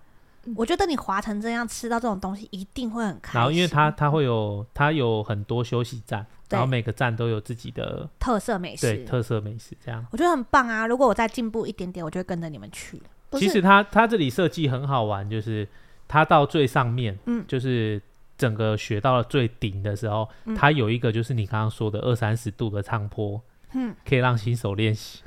[0.56, 3.38] 我觉得你滑成这样，吃到这种东西一定会很开心。
[3.38, 10.04] 然后，因为它它会有它有很多休息站，然后每个站都有自己的特色美食，对，特色美食这样。
[10.10, 10.86] 我觉得很棒啊！
[10.86, 13.00] 如果我再进步一点点，我就会跟着你们去。
[13.32, 15.66] 其实它它这里设计很好玩，就是
[16.08, 18.00] 它到最上面，嗯，就是
[18.36, 23.40] 整个雪到了最顶的时候，它有一个就是你刚刚说的二三十度的长坡，
[23.74, 25.22] 嗯，可以让新手练习。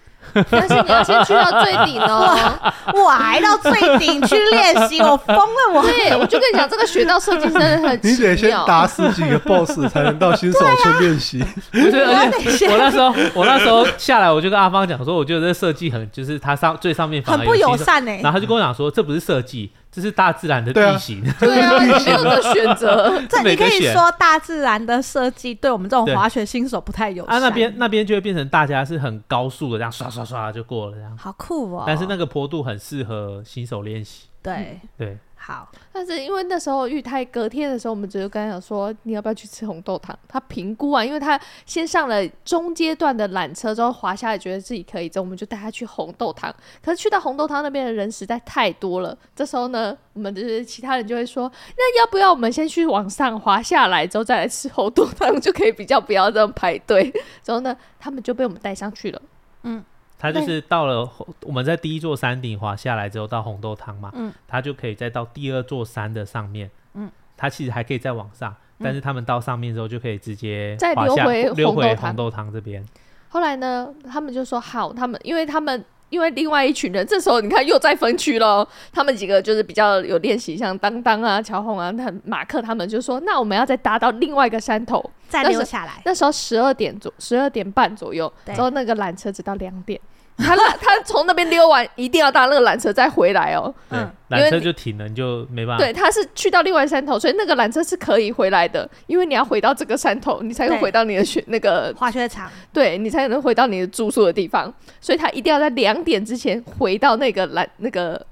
[0.50, 2.36] 但是你要先去到最顶哦，
[2.94, 5.74] 我挨到最顶去练习， 我疯了！
[5.74, 11.44] 我对我就跟你讲，这个学到设计真的很奇妙，你得先打死几个 BOSS 才能到新手村练习。
[11.72, 18.12] 不是，而且我那时候我那时候下来，我就跟阿芳讲说，我觉得这设计很，就是它上最上面反而很不友善呢。
[18.22, 19.72] 然后他就跟我讲说，这不是设计。
[19.94, 23.22] 这是大自然的地形，对啊，没有的选择。
[23.30, 27.36] 这你可以说大自然的设计对我们这种滑雪新手不太友善。
[27.36, 31.16] 啊，那边那边就会变成大家是很高速的，这样刷刷刷就过了，这样。
[31.16, 31.84] 好酷哦！
[31.86, 34.28] 但是那个坡度很适合新手练习。
[34.42, 35.18] 对对。
[35.46, 40.18] 好，但是因为那时候玉泰隔天的时候，我们只是跟他讲说，你要不要去吃红豆汤？
[40.26, 46.50] 他评估啊，因为他先上了中阶段的缆车之后滑下来，觉得自己可以，之后我们就带他去红豆汤。
[46.82, 57.14] 可是去到红豆汤那边的人实在太多了，这时候呢，我们就是其他人就会说，那要不要我们先去往上滑下来，之后再来吃红豆汤，就可以比较不要这样排队。
[57.44, 59.22] 之后呢，他们就被我们带上去了。
[59.64, 59.84] 嗯。
[60.24, 61.08] 他就是到了
[61.42, 68.50] 我们在第一座山顶滑下来之后到红豆汤嘛，嗯，他就可以再到第二座山的上面，嗯，他其实还可以再往上，
[68.80, 72.82] 嗯，但是他们到上面之后就可以直接再溜回溜回红豆汤这边。
[73.28, 86.02] 后来呢，他们就说好，他们因为他们因为另外一群人，这时候你看又在分区喽，他们几个就是比较有练习，像当当啊、乔红啊、他马克他们就说，那我们要再搭到另外一个山头再溜下来。
[86.06, 90.00] 那时候十二点左十二点半左右，之后那个缆车直到两点。
[90.38, 93.74] 他那 他从那边溜完，一定要搭那个缆车再回来哦。
[93.90, 95.84] 嗯，缆车就停了，你就没办法。
[95.84, 104.74] 对，他是去到另外山头，所以那个缆车是可以回来的，因为你要回到这个山头，你才会回到你的雪那个滑雪场，对，你才能回到你的住宿的地方。
[105.00, 108.26] 所以他一定要在两点之前回到那个缆那个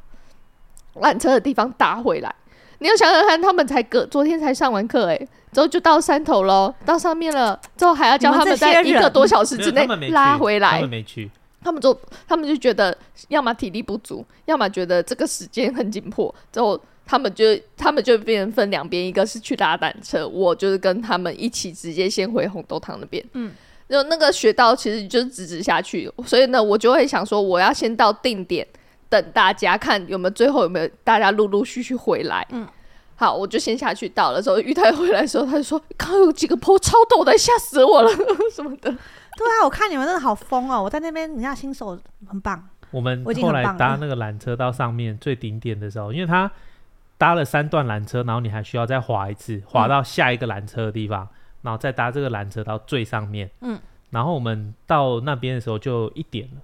[0.96, 2.34] 缆车的地方搭回来。
[2.80, 10.72] 你要想想看，他们才隔昨天才上完课，哎，之后就到山头喽，到上面了，之后还要教他们在一个多小时之内拉回来。
[10.72, 11.30] 他们没去。
[11.64, 11.98] 他们就
[12.28, 12.96] 他们就觉得，
[13.30, 17.46] 要么体力不足，要么觉得这个时间很紧迫，之后他们就
[17.78, 23.24] 他们就变成分两边，一个是去搭缆车，我就是跟他们一起直接先回红豆汤那边。
[23.34, 23.52] 嗯，
[23.90, 28.66] 就那个雪道其实就是直直下去，所以呢，我就会想说，我要先到定点
[29.10, 32.48] 等大家，看有没有最后有没有大家陆陆续续回来。
[32.52, 32.68] 嗯，
[33.16, 38.10] 好，我就先下去到了之后，玉泰回来的时候，他就说：“刚有几个坡超陡的，吓死我了
[38.56, 38.92] 什么的。”
[39.44, 40.82] 对啊，我看你们真的好疯哦！
[40.82, 42.70] 我在那边，人家新手很棒。
[42.92, 46.52] 我们后来搭那个缆车到上面最顶点的时候，因为它
[47.18, 51.30] 搭了三段缆车，然后你还需要再滑一次，滑到下一个缆车的地方，嗯、
[51.62, 53.50] 然后再搭这个缆车到最上面。
[53.62, 53.80] 嗯，
[54.10, 56.62] 然后我们到那边的时候就一点了。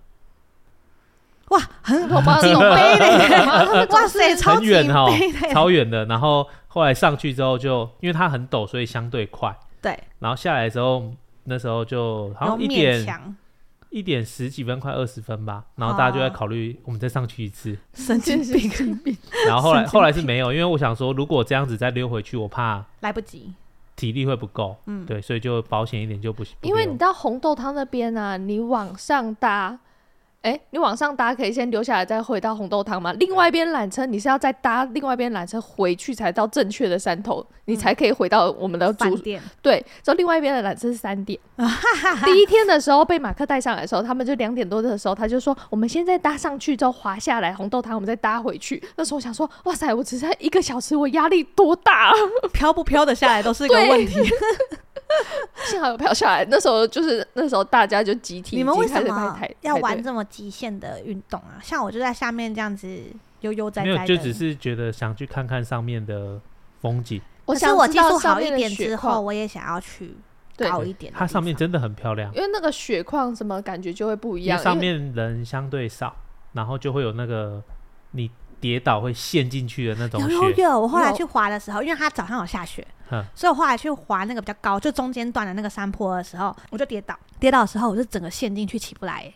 [1.50, 5.08] 哇，很恐怖，景杯的， 哇塞，超远哈，
[5.54, 6.04] 超远的。
[6.06, 9.58] 然后后来上去之后就，就因为它很陡，所以相对快。
[9.82, 9.98] 对。
[10.20, 11.10] 然后下来的时候，
[11.50, 13.36] 那时候就好像一点
[13.90, 15.64] 一点十几分，快二十分吧。
[15.76, 17.78] 然后大家就在考虑，我们再上去一次。
[17.94, 18.42] 神经
[18.98, 19.16] 病。
[19.48, 23.54] 然后后来后来是没有，因为我想说，如果这样子再溜回去，我怕来不及，
[23.96, 24.76] 体力会不够。
[24.88, 26.56] 嗯，对，所以就保险一点就不行。
[26.64, 29.80] 因为你到红豆汤那边啊，你往上搭。
[30.44, 33.12] 哎、欸，你往上搭可以先留下来，再回到红豆汤吗？
[33.14, 39.42] 另外一边缆车你是要再搭另外一边缆车回去才到正确的山头，嗯，你才可以回到我们的主店。
[39.62, 41.38] 对，之后另外一边的缆车是三点。
[42.24, 48.82] 第一天的时候被马克带上来的时候，他们就两点多的时候，他就说我们现在搭上去之后滑下来红豆汤，我们再搭回去。
[48.96, 52.14] 那时候我想说，哇塞，我只剩一个小时，我压力多大，
[52.54, 54.22] 飘不飘得下来都是一个问题。
[55.66, 58.56] 幸好有飘下来，那时候就是那时候大家就集体。
[58.56, 61.60] 你们为什么要玩这么极限的运动啊？
[61.62, 62.88] 像我就在下面这样子
[63.42, 63.92] 悠悠哉哉。
[63.92, 66.40] 没有，就只是觉得想去看看上面的
[66.82, 67.22] 风景。
[67.46, 70.16] 我想我技术好一点之后，我也想要去
[70.58, 71.14] 高一点。
[71.16, 74.58] 它上面真的很漂亮，因为那个雪况什么感觉就会不一样。
[74.60, 76.16] 上面人相对少，
[76.54, 77.64] 然后就会有那个
[78.12, 78.30] 你。
[78.60, 80.34] 跌倒会陷进去的那种雪。
[80.34, 82.84] 有有有，我后来去滑的时候，因为它早上有下雪，
[83.34, 87.18] 所以我后来去滑那个比较高，就中间段的那个山坡的时候，我就跌倒。
[87.40, 89.32] 跌倒的时候，我就整个陷进去起不来。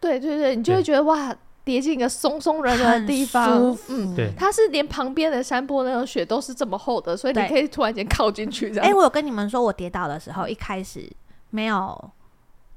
[0.00, 3.92] 对对对，你就会觉得哇，跌进一个松松软软的地方，舒服。
[3.92, 4.32] 嗯，对。
[4.36, 8.84] 它是连旁边的山坡那种雪都是这么厚的，所以你可以突然间靠进去这样。
[8.84, 11.10] 哎、欸，我有跟你们说，我跌倒的时候一开始
[11.50, 12.10] 没有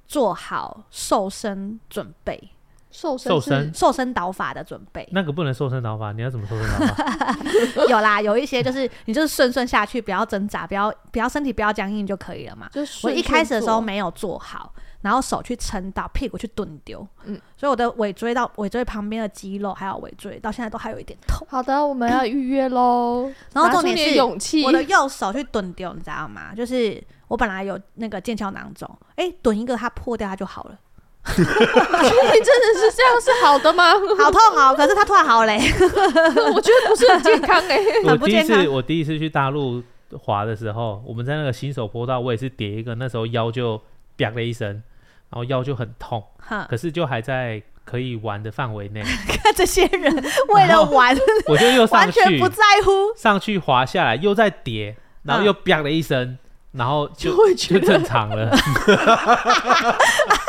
[0.06, 2.50] 做好瘦身准备。
[2.94, 7.36] 瘦身，瘦身，瘦身导法的准备，那个不能瘦身导法，你要怎么瘦身导法？
[7.90, 12.70] 有啦，有一些就是你就是顺顺下去，不要挣扎，不要不要身体不要僵硬就可以了嘛。
[12.72, 14.72] 就是我一开始的时候没有做好，
[15.02, 21.48] 然后手去撑到，屁股去蹲丢，嗯，所以我的尾椎到尾椎旁边的肌肉还有尾椎到现在都还有一点痛。
[21.50, 23.32] 好的，我们要预约喽。
[23.54, 26.54] 然后重点是勇气，我的右手去蹲丢，你知道吗？
[26.56, 30.78] 就是我本来有那个腱鞘囊肿，哎、欸，蹲一个它破掉它就好了。
[31.34, 33.92] 你真的是这样是好的吗？
[34.20, 34.76] 好痛哦！
[34.76, 35.58] 可是他突然好嘞，
[36.54, 37.80] 我觉得不是很健康哎。
[38.12, 39.82] 我第一次我第一次去大陆
[40.20, 43.82] 滑的时候，我们在那个新手坡道，我也是跌一个，那时候腰就
[44.18, 44.84] 啪了一声，然
[45.32, 46.24] 后腰就很痛。
[46.70, 49.02] 可是就还在可以玩的范围内。
[49.02, 50.14] 看这些人
[50.50, 51.18] 为了玩，
[51.48, 56.38] 我就又上去，完全不在乎，上去滑下来又在跌，然后又啪了一声。
[56.74, 58.50] 然后就就，就正常了。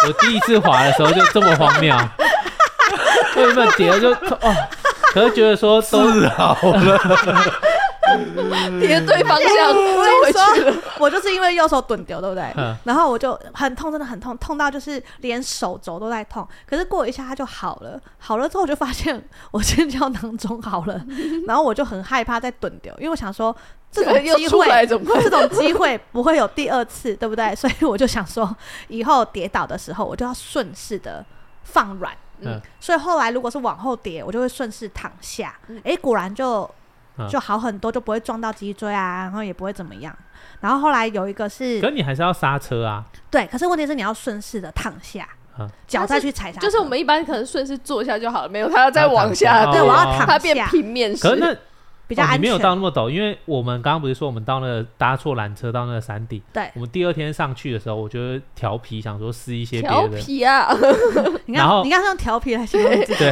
[0.06, 1.94] 我第一次滑的时候就这么荒谬，
[3.36, 4.54] 我原本跌了就哦？
[5.12, 6.98] 可是觉得说都是好了，
[8.80, 10.82] 跌对方向 就回去了。
[10.98, 12.52] 我就是因为右手蹲丢，对不对？
[12.84, 16.46] 然后我就很痛，真的很痛，痛到就是连手肘都在痛。
[16.66, 21.04] 可是过一下它就好了，好了之后我就发现我尖叫囊肿好了，
[21.46, 23.54] 然后我就很害怕再蹲丢，因为我想说。
[23.94, 27.54] 这种机会，这种机会不会有第二次，对不对？
[27.54, 28.56] 所以我就想说，
[28.88, 31.24] 以后跌倒的时候，我就要顺势的
[31.62, 32.12] 放软。
[32.40, 35.56] 嗯，所以后来如果是往后跌，我就会顺势躺下。
[35.84, 36.68] 哎，果然就
[37.28, 40.16] 就好很多，就不会撞到脊椎啊，然后也不会怎么样。
[40.60, 43.04] 然后后来有一个是，可是你还是要刹车啊。
[43.30, 45.28] 对，可是问题是你要顺势的躺下，
[45.86, 46.66] 脚再去踩刹车。
[46.66, 51.58] 就是我们一般可能顺势坐下就好了，没有他要再往下，对，我要躺下，它变平面式。
[52.06, 56.40] 比较安全，哦，你没有到那么陡，因为我们刚刚不是说我们到那个搭错缆车到那个山顶。
[56.52, 58.18] 对，我们第二天上去的时候，我就
[58.54, 59.94] 调皮想说试一些别的。
[59.94, 60.68] 调皮啊！
[61.46, 63.24] 然后你刚刚用调皮来形容自己。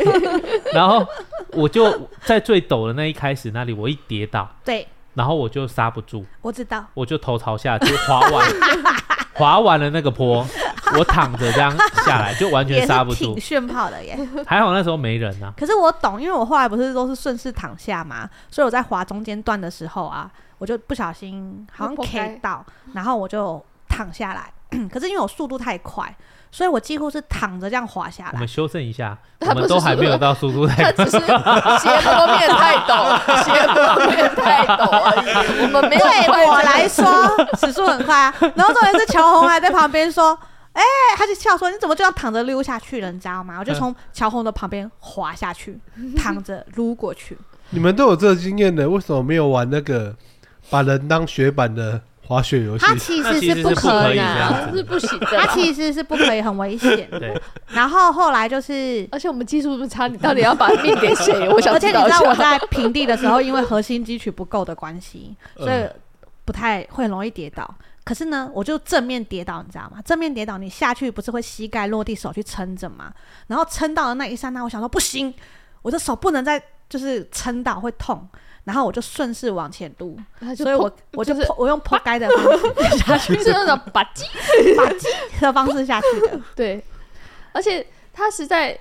[0.72, 1.06] 然后
[1.52, 6.24] 我就在最陡的那一开始那里，我一跌倒，对，然后我就刹不住。
[6.42, 6.84] 我知道。
[6.94, 8.46] 我就头朝下就滑完，
[9.34, 10.46] 滑完了那个坡。
[10.98, 11.74] 我躺着这样
[12.04, 14.16] 下来，就完全刹不住，挺炫炮的耶。
[14.46, 15.52] 还好那时候没人啊。
[15.56, 24.52] 可是我懂，因为我后来不是都是顺势躺下嘛，所以我在滑中间段的时候啊，我就不小心好像 K 到，然后我就躺下来。
[24.92, 26.12] 可是因为我速度太快，
[26.50, 28.30] 所以我几乎是躺着这样滑下来。
[28.32, 31.26] 我们修正一下，我们都还没有到速度太快，他只是斜
[32.02, 35.62] 坡面太陡，斜坡面太陡而已。
[35.62, 37.06] 我们没有对我来说，
[37.56, 38.34] 时速很快啊。
[38.56, 40.36] 然后重点是乔红还在旁边说。
[40.76, 43.10] 哎、欸，他就笑说：“你怎么就要躺着溜下去了？
[43.10, 45.78] 你知道吗？”我就从乔红的旁边滑下去，
[46.14, 47.36] 躺着撸过去。
[47.70, 50.14] 你们都有这个经验的，为什么没有玩那个
[50.68, 52.84] 把人当雪板的滑雪游戏？
[52.84, 55.26] 它其实是不可以的，是不行的。
[55.26, 57.08] 它其实是不可以，很危险。
[57.10, 57.40] 对。
[57.68, 61.48] 然后后来就是，而且我们技术不差，你到底要把命给谁？
[61.50, 62.02] 我想知道。
[62.02, 65.88] 而且你知道我在平地的时候，因为核心肌群不够的关系，所以
[66.44, 67.74] 不太会容易跌倒。
[68.06, 70.00] 可是呢，我就正面跌倒，你知道吗？
[70.04, 73.12] 正面跌倒，你下去不是会膝盖落地，手去撑着吗？
[73.48, 75.34] 然后撑到的那一刹那，我想说不行，
[75.82, 78.28] 我的手不能再就是撑到会痛，
[78.62, 80.16] 然后我就顺势往前撸，
[80.56, 84.24] 所以我我就、就是、我用扑街的方式下去， 是那种把击
[84.76, 85.08] 把击
[85.40, 86.80] 的方式下去的，对，
[87.50, 88.78] 而且他实在。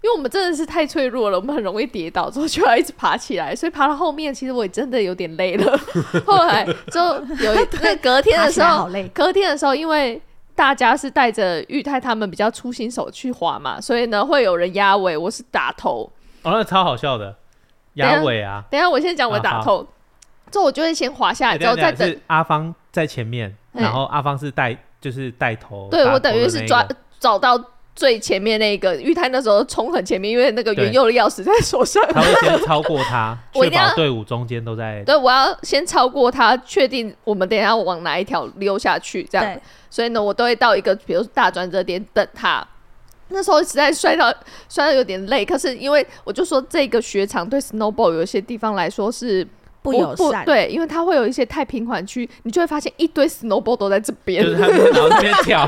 [0.00, 5.76] 因为我们真的是太脆弱了，我们很容易跌倒，之后就要一直爬起来，所以爬到后面，其实我也真的有点累了。
[6.24, 7.00] 后来就
[7.44, 10.22] 有一那隔天的时候，隔天的时候，因为
[10.54, 16.08] 大家是带着玉泰他们比较粗心手去滑嘛，所以呢会有人压尾，我是打头。
[16.44, 17.34] 哦，那超好笑的，
[17.94, 18.62] 压尾啊！
[18.70, 19.84] 等一下我先讲我打头，
[20.52, 26.86] 之后我就会先滑下来，之后再等阿芳在前面，然后阿芳是带就是带头，对我等于是抓
[27.18, 27.60] 找到。
[27.98, 35.02] 最前面那个玉泰那时候冲很前面，因为那个原佑的钥匙在手上，他会先超过他， 确保队伍中间都在。
[35.04, 39.60] 对，我要先超过他，确定我们等一下往哪一条溜下去，这样。
[39.90, 42.64] 所以呢，我都会到一个比如大转折点等他。
[43.30, 44.32] 那时候实在摔到
[44.70, 49.44] 摔到有点累，可是因为我就说这个雪场对 snowball 有些地方来说是。
[49.92, 55.66] 不友善，对，因为它会有一些太平缓区，你就会发现一堆 snowboard 都在这边，就是他们 在那边跳，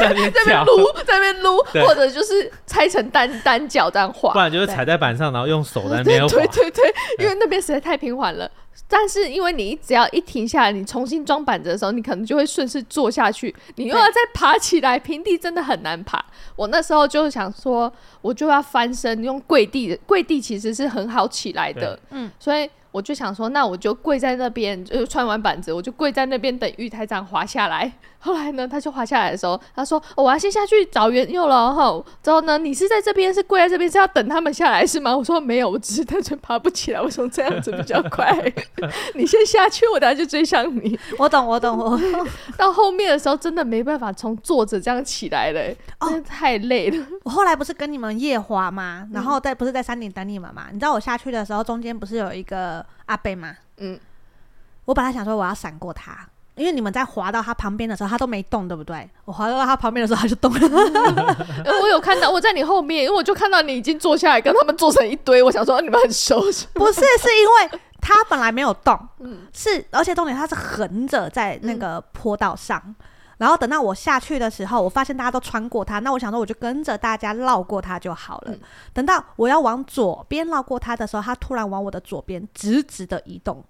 [0.00, 1.56] 在那边跳，撸，在那边撸，
[1.86, 6.28] 或者就是拆成单单脚这样滑，不然就是踩在板上，然后用手在那边滑。
[6.28, 6.94] 对对对，
[7.24, 8.50] 因为那边实在太平缓了。
[8.88, 16.24] 但是因为你只要一停下来，你重新装板子的时候，你可能就会顺势坐下去，你又要再爬起来，平地真的很难爬。
[16.56, 22.68] 我那时候就想说，我就要翻身，用跪地，跪地其实是很好起来的，嗯，所以。
[22.92, 27.92] 我就想说，那我就跪在那边，就穿完板子，我就跪在那边等玉台长滑下来。
[28.20, 35.16] 后来呢，他就滑下来的时候，他说：“哦、我要先下去找元佑了。”哈，之后呢，你是在这边，是跪在这边，是要等他们下来是吗？
[35.16, 37.00] 我说没有，我只是单纯爬不起来。
[37.00, 38.30] 我说这样子比较快，
[39.16, 40.98] 你先下去，我等下就追上你。
[41.18, 42.26] 我懂，我懂，我懂。
[42.56, 47.06] 到后面的时候，真的没办法从坐着这样起来了，真的太累了。
[47.24, 49.08] 我后来不是跟你们夜滑吗？
[49.12, 50.66] 然后在不是在山顶等你们吗？
[50.70, 53.56] 你知道我下去的时候，中间不是有一个阿贝吗？
[53.78, 53.98] 嗯，
[54.84, 56.28] 我本来想说我要闪过他。
[56.60, 59.08] 因为你们在滑到他旁边的时候，他都没动，对不对？
[59.24, 61.36] 我滑到他旁边的时候，他就动了。
[61.80, 65.42] 我有看到，我在你后面，因为我就看到你已经坐下来，跟他们坐成一堆。
[65.42, 66.38] 我想说你们很熟，
[66.74, 67.00] 不是？
[67.00, 72.78] 是因为他本来没有动， 嗯，是，而且重点他是横着在那个坡道上。
[72.86, 72.94] 嗯
[73.40, 78.52] 然后等到我下去的时候，我发现大家都穿过它，那我想说我就跟着大家绕过它就好了。
[78.52, 78.60] 嗯、
[78.92, 83.64] 等到我要往左边绕过它的时候，它突然往我的左边直直的移动，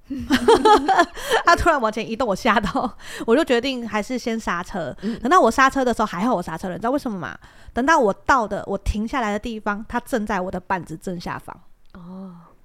[1.47, 2.93] 它突然往前移动，我吓到，
[3.25, 4.93] 我就决定还是先刹车。
[5.03, 7.39] 嗯、等到我刹车的时候，还好我刹车了，你知道为什么吗？
[7.73, 11.57] 等到我到的我停下来的地方，它正在我的板子正下方。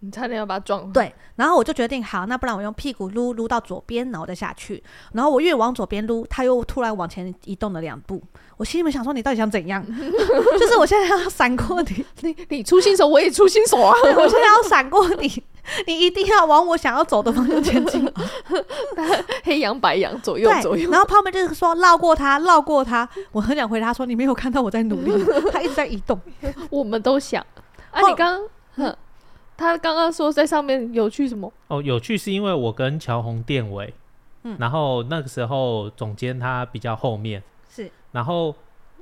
[0.05, 0.07] 哦。
[0.07, 0.91] 你差点要把它撞。
[0.91, 4.81] 对，然后我就决定好，那不然我用屁股撸撸到左边，然后再下去。
[5.13, 8.21] 然后我越往左边撸，他又突然往前移动了两步。
[8.57, 9.83] 我心里面想说，你到底想怎样？
[10.59, 13.93] 就是我现在要闪过你， 你你出新手，我也出新手啊！
[14.15, 15.43] 我现在要闪过你，
[15.87, 18.09] 你一定要往我想要走的方向前进。
[19.43, 20.89] 黑羊白羊，左右左右。
[20.89, 23.07] 然后旁边就是说绕过他，绕过他。
[23.33, 25.11] 我很想回答说，你没有看到我在努力，
[25.51, 26.17] 他一直在移动。
[26.69, 27.45] 我们都想
[27.91, 28.41] 啊，你刚
[28.77, 28.95] 刚。
[29.57, 31.51] 他刚刚说在上面有趣什么？
[31.67, 33.93] 哦，有趣是因为我跟乔红电尾，
[34.43, 38.53] 嗯，然后那个时候总监他比较后面，是，然后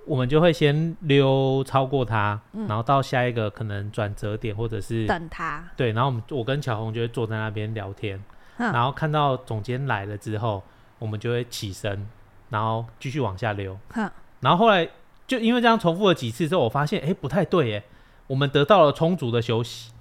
[0.05, 8.21] 我们就会先溜超过他，嗯，然后到下一个可能转折点或者是等他，对，然后我们我跟乔红就会坐在那边聊天，
[8.57, 10.61] 嗯，然后看到总监来了之后，
[10.99, 12.07] 我们就会起身，
[12.49, 14.87] 然后继续往下溜，嗯，然后后来
[15.25, 17.83] 就因为这样重复了几次之后，我发现哎不太对耶，
[18.27, 19.92] 我们得到了充足的休息。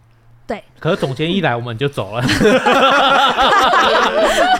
[0.53, 2.21] 对，可是总监一来我们就走了，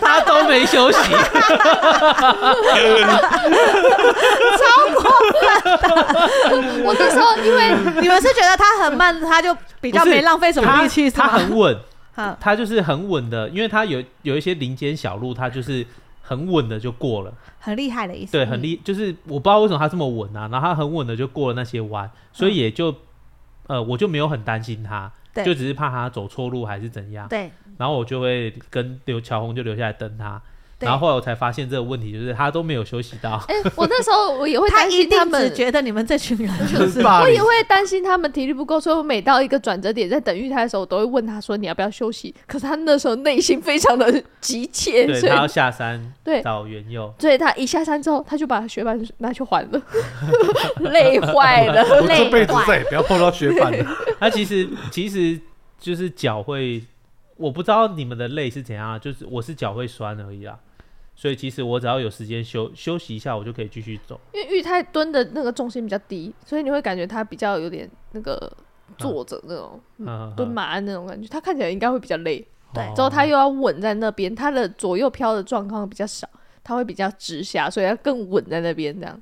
[0.01, 1.19] 他都没休息，超
[4.95, 5.03] 过
[5.39, 5.43] 分。
[6.83, 11.77] 我那时候因为你们是觉得他很慢，他就比较没浪费什么力气，他很稳，
[12.41, 15.85] 他就是很稳的，因为他有有一些林间小路，他就是
[16.23, 18.31] 很稳的就过了，很厉害的意思。
[18.31, 22.95] 对，很厉，就是我不知道为什么他这么稳啊，然后他很稳的就过了那些弯，所以也就
[23.67, 25.11] 呃，我就没有很担心他。
[25.33, 25.43] 对。
[25.43, 30.41] 就只是怕他走错路还是怎样，对，然后我就会跟刘乔红就留下来等他。
[30.83, 33.43] 然后后来我才发现这个问题，就是他都没有休息到。
[33.47, 49.81] 哎，我那时候我也会 担心他们，他只觉得你们这群人就是，我也会担心他们体力不够，所以我每到一个转折点在等玉台的时候，我都会问他说：“你要不要休息？”可是他那时候内心非常的急切，对，所以他要下山 对找原佑，所以他一下山之后，他就把雪板拿去还了，
[50.91, 53.97] 累坏了，我这辈子再也不要碰到雪板了。
[54.19, 55.39] 他其实其实
[55.79, 56.83] 就是脚会，
[57.37, 60.57] 我不知道你们的累是怎样，就是我是脚会酸而已啊。
[61.15, 64.19] 所以其实我只要有时间休休息一下，我就可以继续走。
[64.33, 68.51] 因为玉泰蹲的那个重心比较低，所以你会感觉他比较有点那个
[68.97, 69.79] 坐着那种、
[70.35, 72.45] 蹲马鞍那种感觉，他看起来应该会比较累。
[72.73, 76.27] 对，之后他又要稳在那边，他的左右飘的状况比较少，
[76.63, 79.21] 他会比较直下，所以要更稳在那边，这样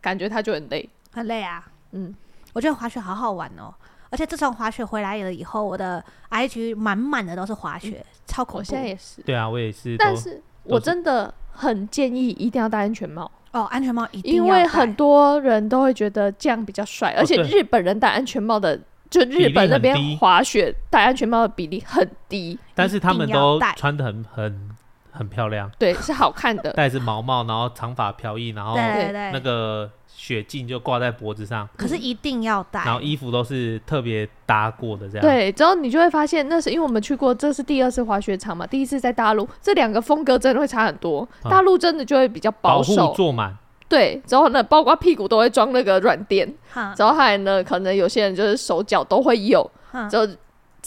[0.00, 1.62] 感觉他就很累，很累啊。
[1.92, 2.14] 嗯，
[2.54, 3.74] 我觉得滑雪好好玩哦。
[4.08, 8.58] 而且自从滑雪回来了以后，我的 IG 满满的都是滑雪，嗯、超恐怖。
[8.60, 9.20] 我现在也是。
[9.22, 9.96] 对啊，我也是。
[9.98, 13.30] 但是我真的很建议一定要戴安全帽。
[13.52, 14.44] 哦，安全帽一定要。
[14.44, 24.70] 因为很多人都会觉得这样比较帅，而且日本人戴安全帽的，哦、就日本那边滑雪戴安全帽的比例很低，但是他们都穿的很很
[25.16, 29.90] 很漂亮，对，是好看的， 戴着毛帽，然后长发飘逸，然后那个。
[30.18, 32.82] 雪镜就挂在脖子上，可是一定要戴。
[32.86, 35.20] 然后衣服都是特别搭过的，这样。
[35.20, 41.28] 对，之后你就会发现，那是因为我们去过，这是第二次滑雪场嘛，第一次在大陆，这两个风格真的会差很多。
[41.44, 43.54] 嗯、大陆真的就会比较保守，保护坐满。
[43.90, 46.50] 对，之后呢，包括屁股都会装那个软垫，
[46.96, 49.70] 之后还呢，可能有些人就是手脚都会有，
[50.08, 50.26] 之后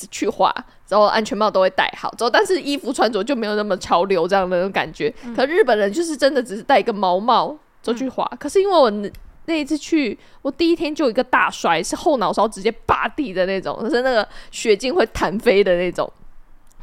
[0.07, 0.53] 去滑，
[0.85, 5.13] 之后安全帽都会戴好，之后但是衣服穿着就没有那么潮流这样的那种感觉。
[5.23, 8.91] 嗯、可日本人就是真的只是戴一个毛帽就去滑，嗯、可是因为我。
[9.45, 16.07] 那一次去，我第一天就有一个大摔，是后脑勺直接拔地的那种，就是那个雪镜会弹飞的那种，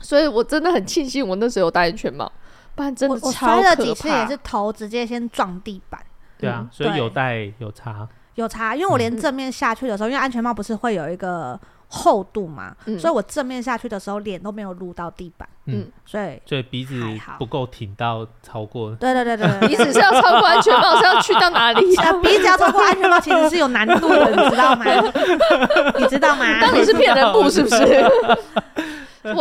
[0.01, 2.29] 所以我真的很庆幸我那时候有戴安全帽，
[2.75, 3.57] 不然真的超可怕。
[3.57, 6.01] 我摔了几次也是头直接先撞地板。
[6.39, 11.61] 对啊，所以有戴有差，有差，因为我连正面下去的时候，嗯、因为安全帽不是会有一个。
[11.89, 17.01] 厚度嘛，嗯、所以我正面下去的时候，脸都没有撸到地板，嗯，所以所以鼻子
[17.39, 21.95] 不够挺到超过，对对对对， 鼻子是要超过安全帽，是要去到哪里？
[21.97, 24.85] 啊，鼻子要超过安全帽，其实是有难度的，你知道吗？
[25.99, 26.61] 你知道吗？
[26.61, 28.11] 到底是骗人布是不是？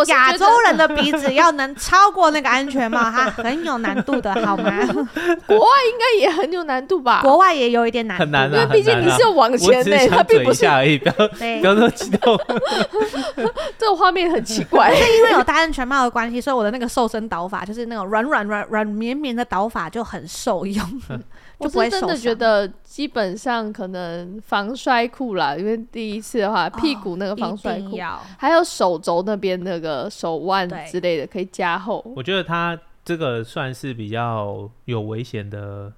[0.07, 4.71] 亚洲人的鼻子要能超过那个安全帽， 它很有难度的，好吗？
[5.45, 7.21] 国外应该也很有难度吧？
[7.21, 10.97] 国外也有一点难度，很难，因为毕竟你是要往前的，它并不是而已。
[10.99, 11.13] 不要
[11.61, 12.39] 不要说激动，
[13.77, 14.93] 这个画面很奇怪。
[14.95, 21.01] 是因为有戴安全帽的关系，所以我的那个瘦身导法，就是那种软软软软绵绵的导法就很受用。
[21.57, 27.97] 我是真的觉得，基本上可能防摔裤啦，因为第一次的话，屁股那个防摔裤，
[28.37, 32.03] 还有手肘那边那个手腕之类的可以加厚。
[32.15, 35.91] 我觉得它这个算是比较有危险的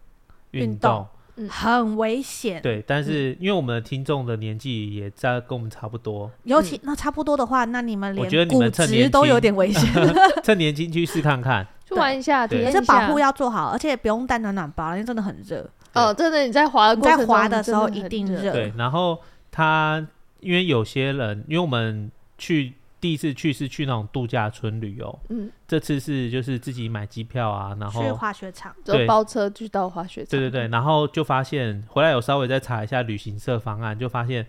[0.52, 1.06] 运动，
[1.50, 2.62] 很危险。
[2.62, 9.92] 对，但是因为我们的听众的年纪也在跟我们差不多，尤其那差不多的话，那你们连骨质都有点危险，
[10.44, 11.68] 趁年轻去试看看。
[11.88, 12.82] 去玩一下，体验一下。
[12.82, 15.68] 保护要做好，而且不用带暖暖包，因为真的很热。
[15.94, 18.52] 哦，真的，你在滑的过程中，在滑的时候一定热。
[18.52, 19.18] 对，然后
[19.50, 20.06] 他
[20.42, 30.30] 因为有些人，因为我们去第一次去是去那种度假村旅游，嗯，这次是就是自己买机票啊，然后去滑雪场，就包车去到滑雪场。
[30.30, 34.46] 对对对，然后就发现回来有稍微再查一下旅行社方案，就发现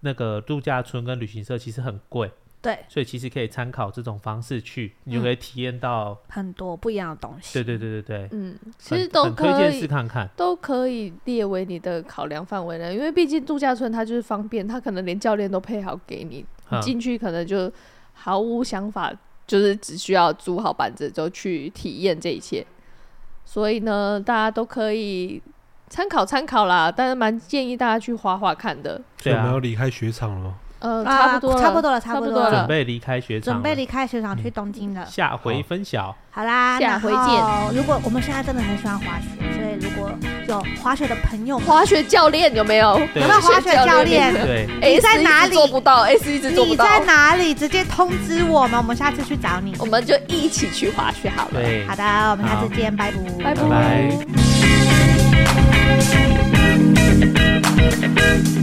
[0.00, 2.30] 那个度假村跟旅行社其实很贵。
[2.62, 7.54] 对，所以其实可以参考这种方式去，你就可以体验到很多不一样的东西。
[7.54, 12.94] 对对对对对，嗯，其实都可以推荐试看看，都可以列为你的考量范围了。
[12.94, 17.70] 因为毕竟度假村它就是方便，它可能连教练都配好给你，你进去可能就
[18.12, 19.12] 毫无想法，
[19.44, 22.64] 就是只需要租好板子就去体验这一切。
[23.44, 25.42] 所以呢，大家都可以
[25.88, 29.02] 参考参考啦，但是蛮建议大家去滑滑看的。
[29.20, 30.54] 对啊，我们要离开雪场了。
[30.82, 35.06] 呃，差不多，差不多了，差不多了，准备离开学场，准备离开学场去东京了。
[35.06, 36.14] 下回分晓。
[36.30, 37.76] 好啦，下回见。
[37.76, 40.10] 如果我们现在真的很喜欢滑雪，所以如果
[40.48, 42.98] 有滑雪的朋友，滑雪教练有没有？
[43.14, 44.34] 有没有滑雪教练？
[44.34, 45.54] 对，你在哪里？
[45.54, 46.84] 做不到，S 一直做不到。
[46.84, 47.54] 你在哪里？
[47.54, 51.50] 直接通知我们，我们下次去找你，我们就一起去滑雪好了。
[51.52, 53.62] 对，好的，我们下次见，拜拜，拜
[58.56, 58.61] 拜。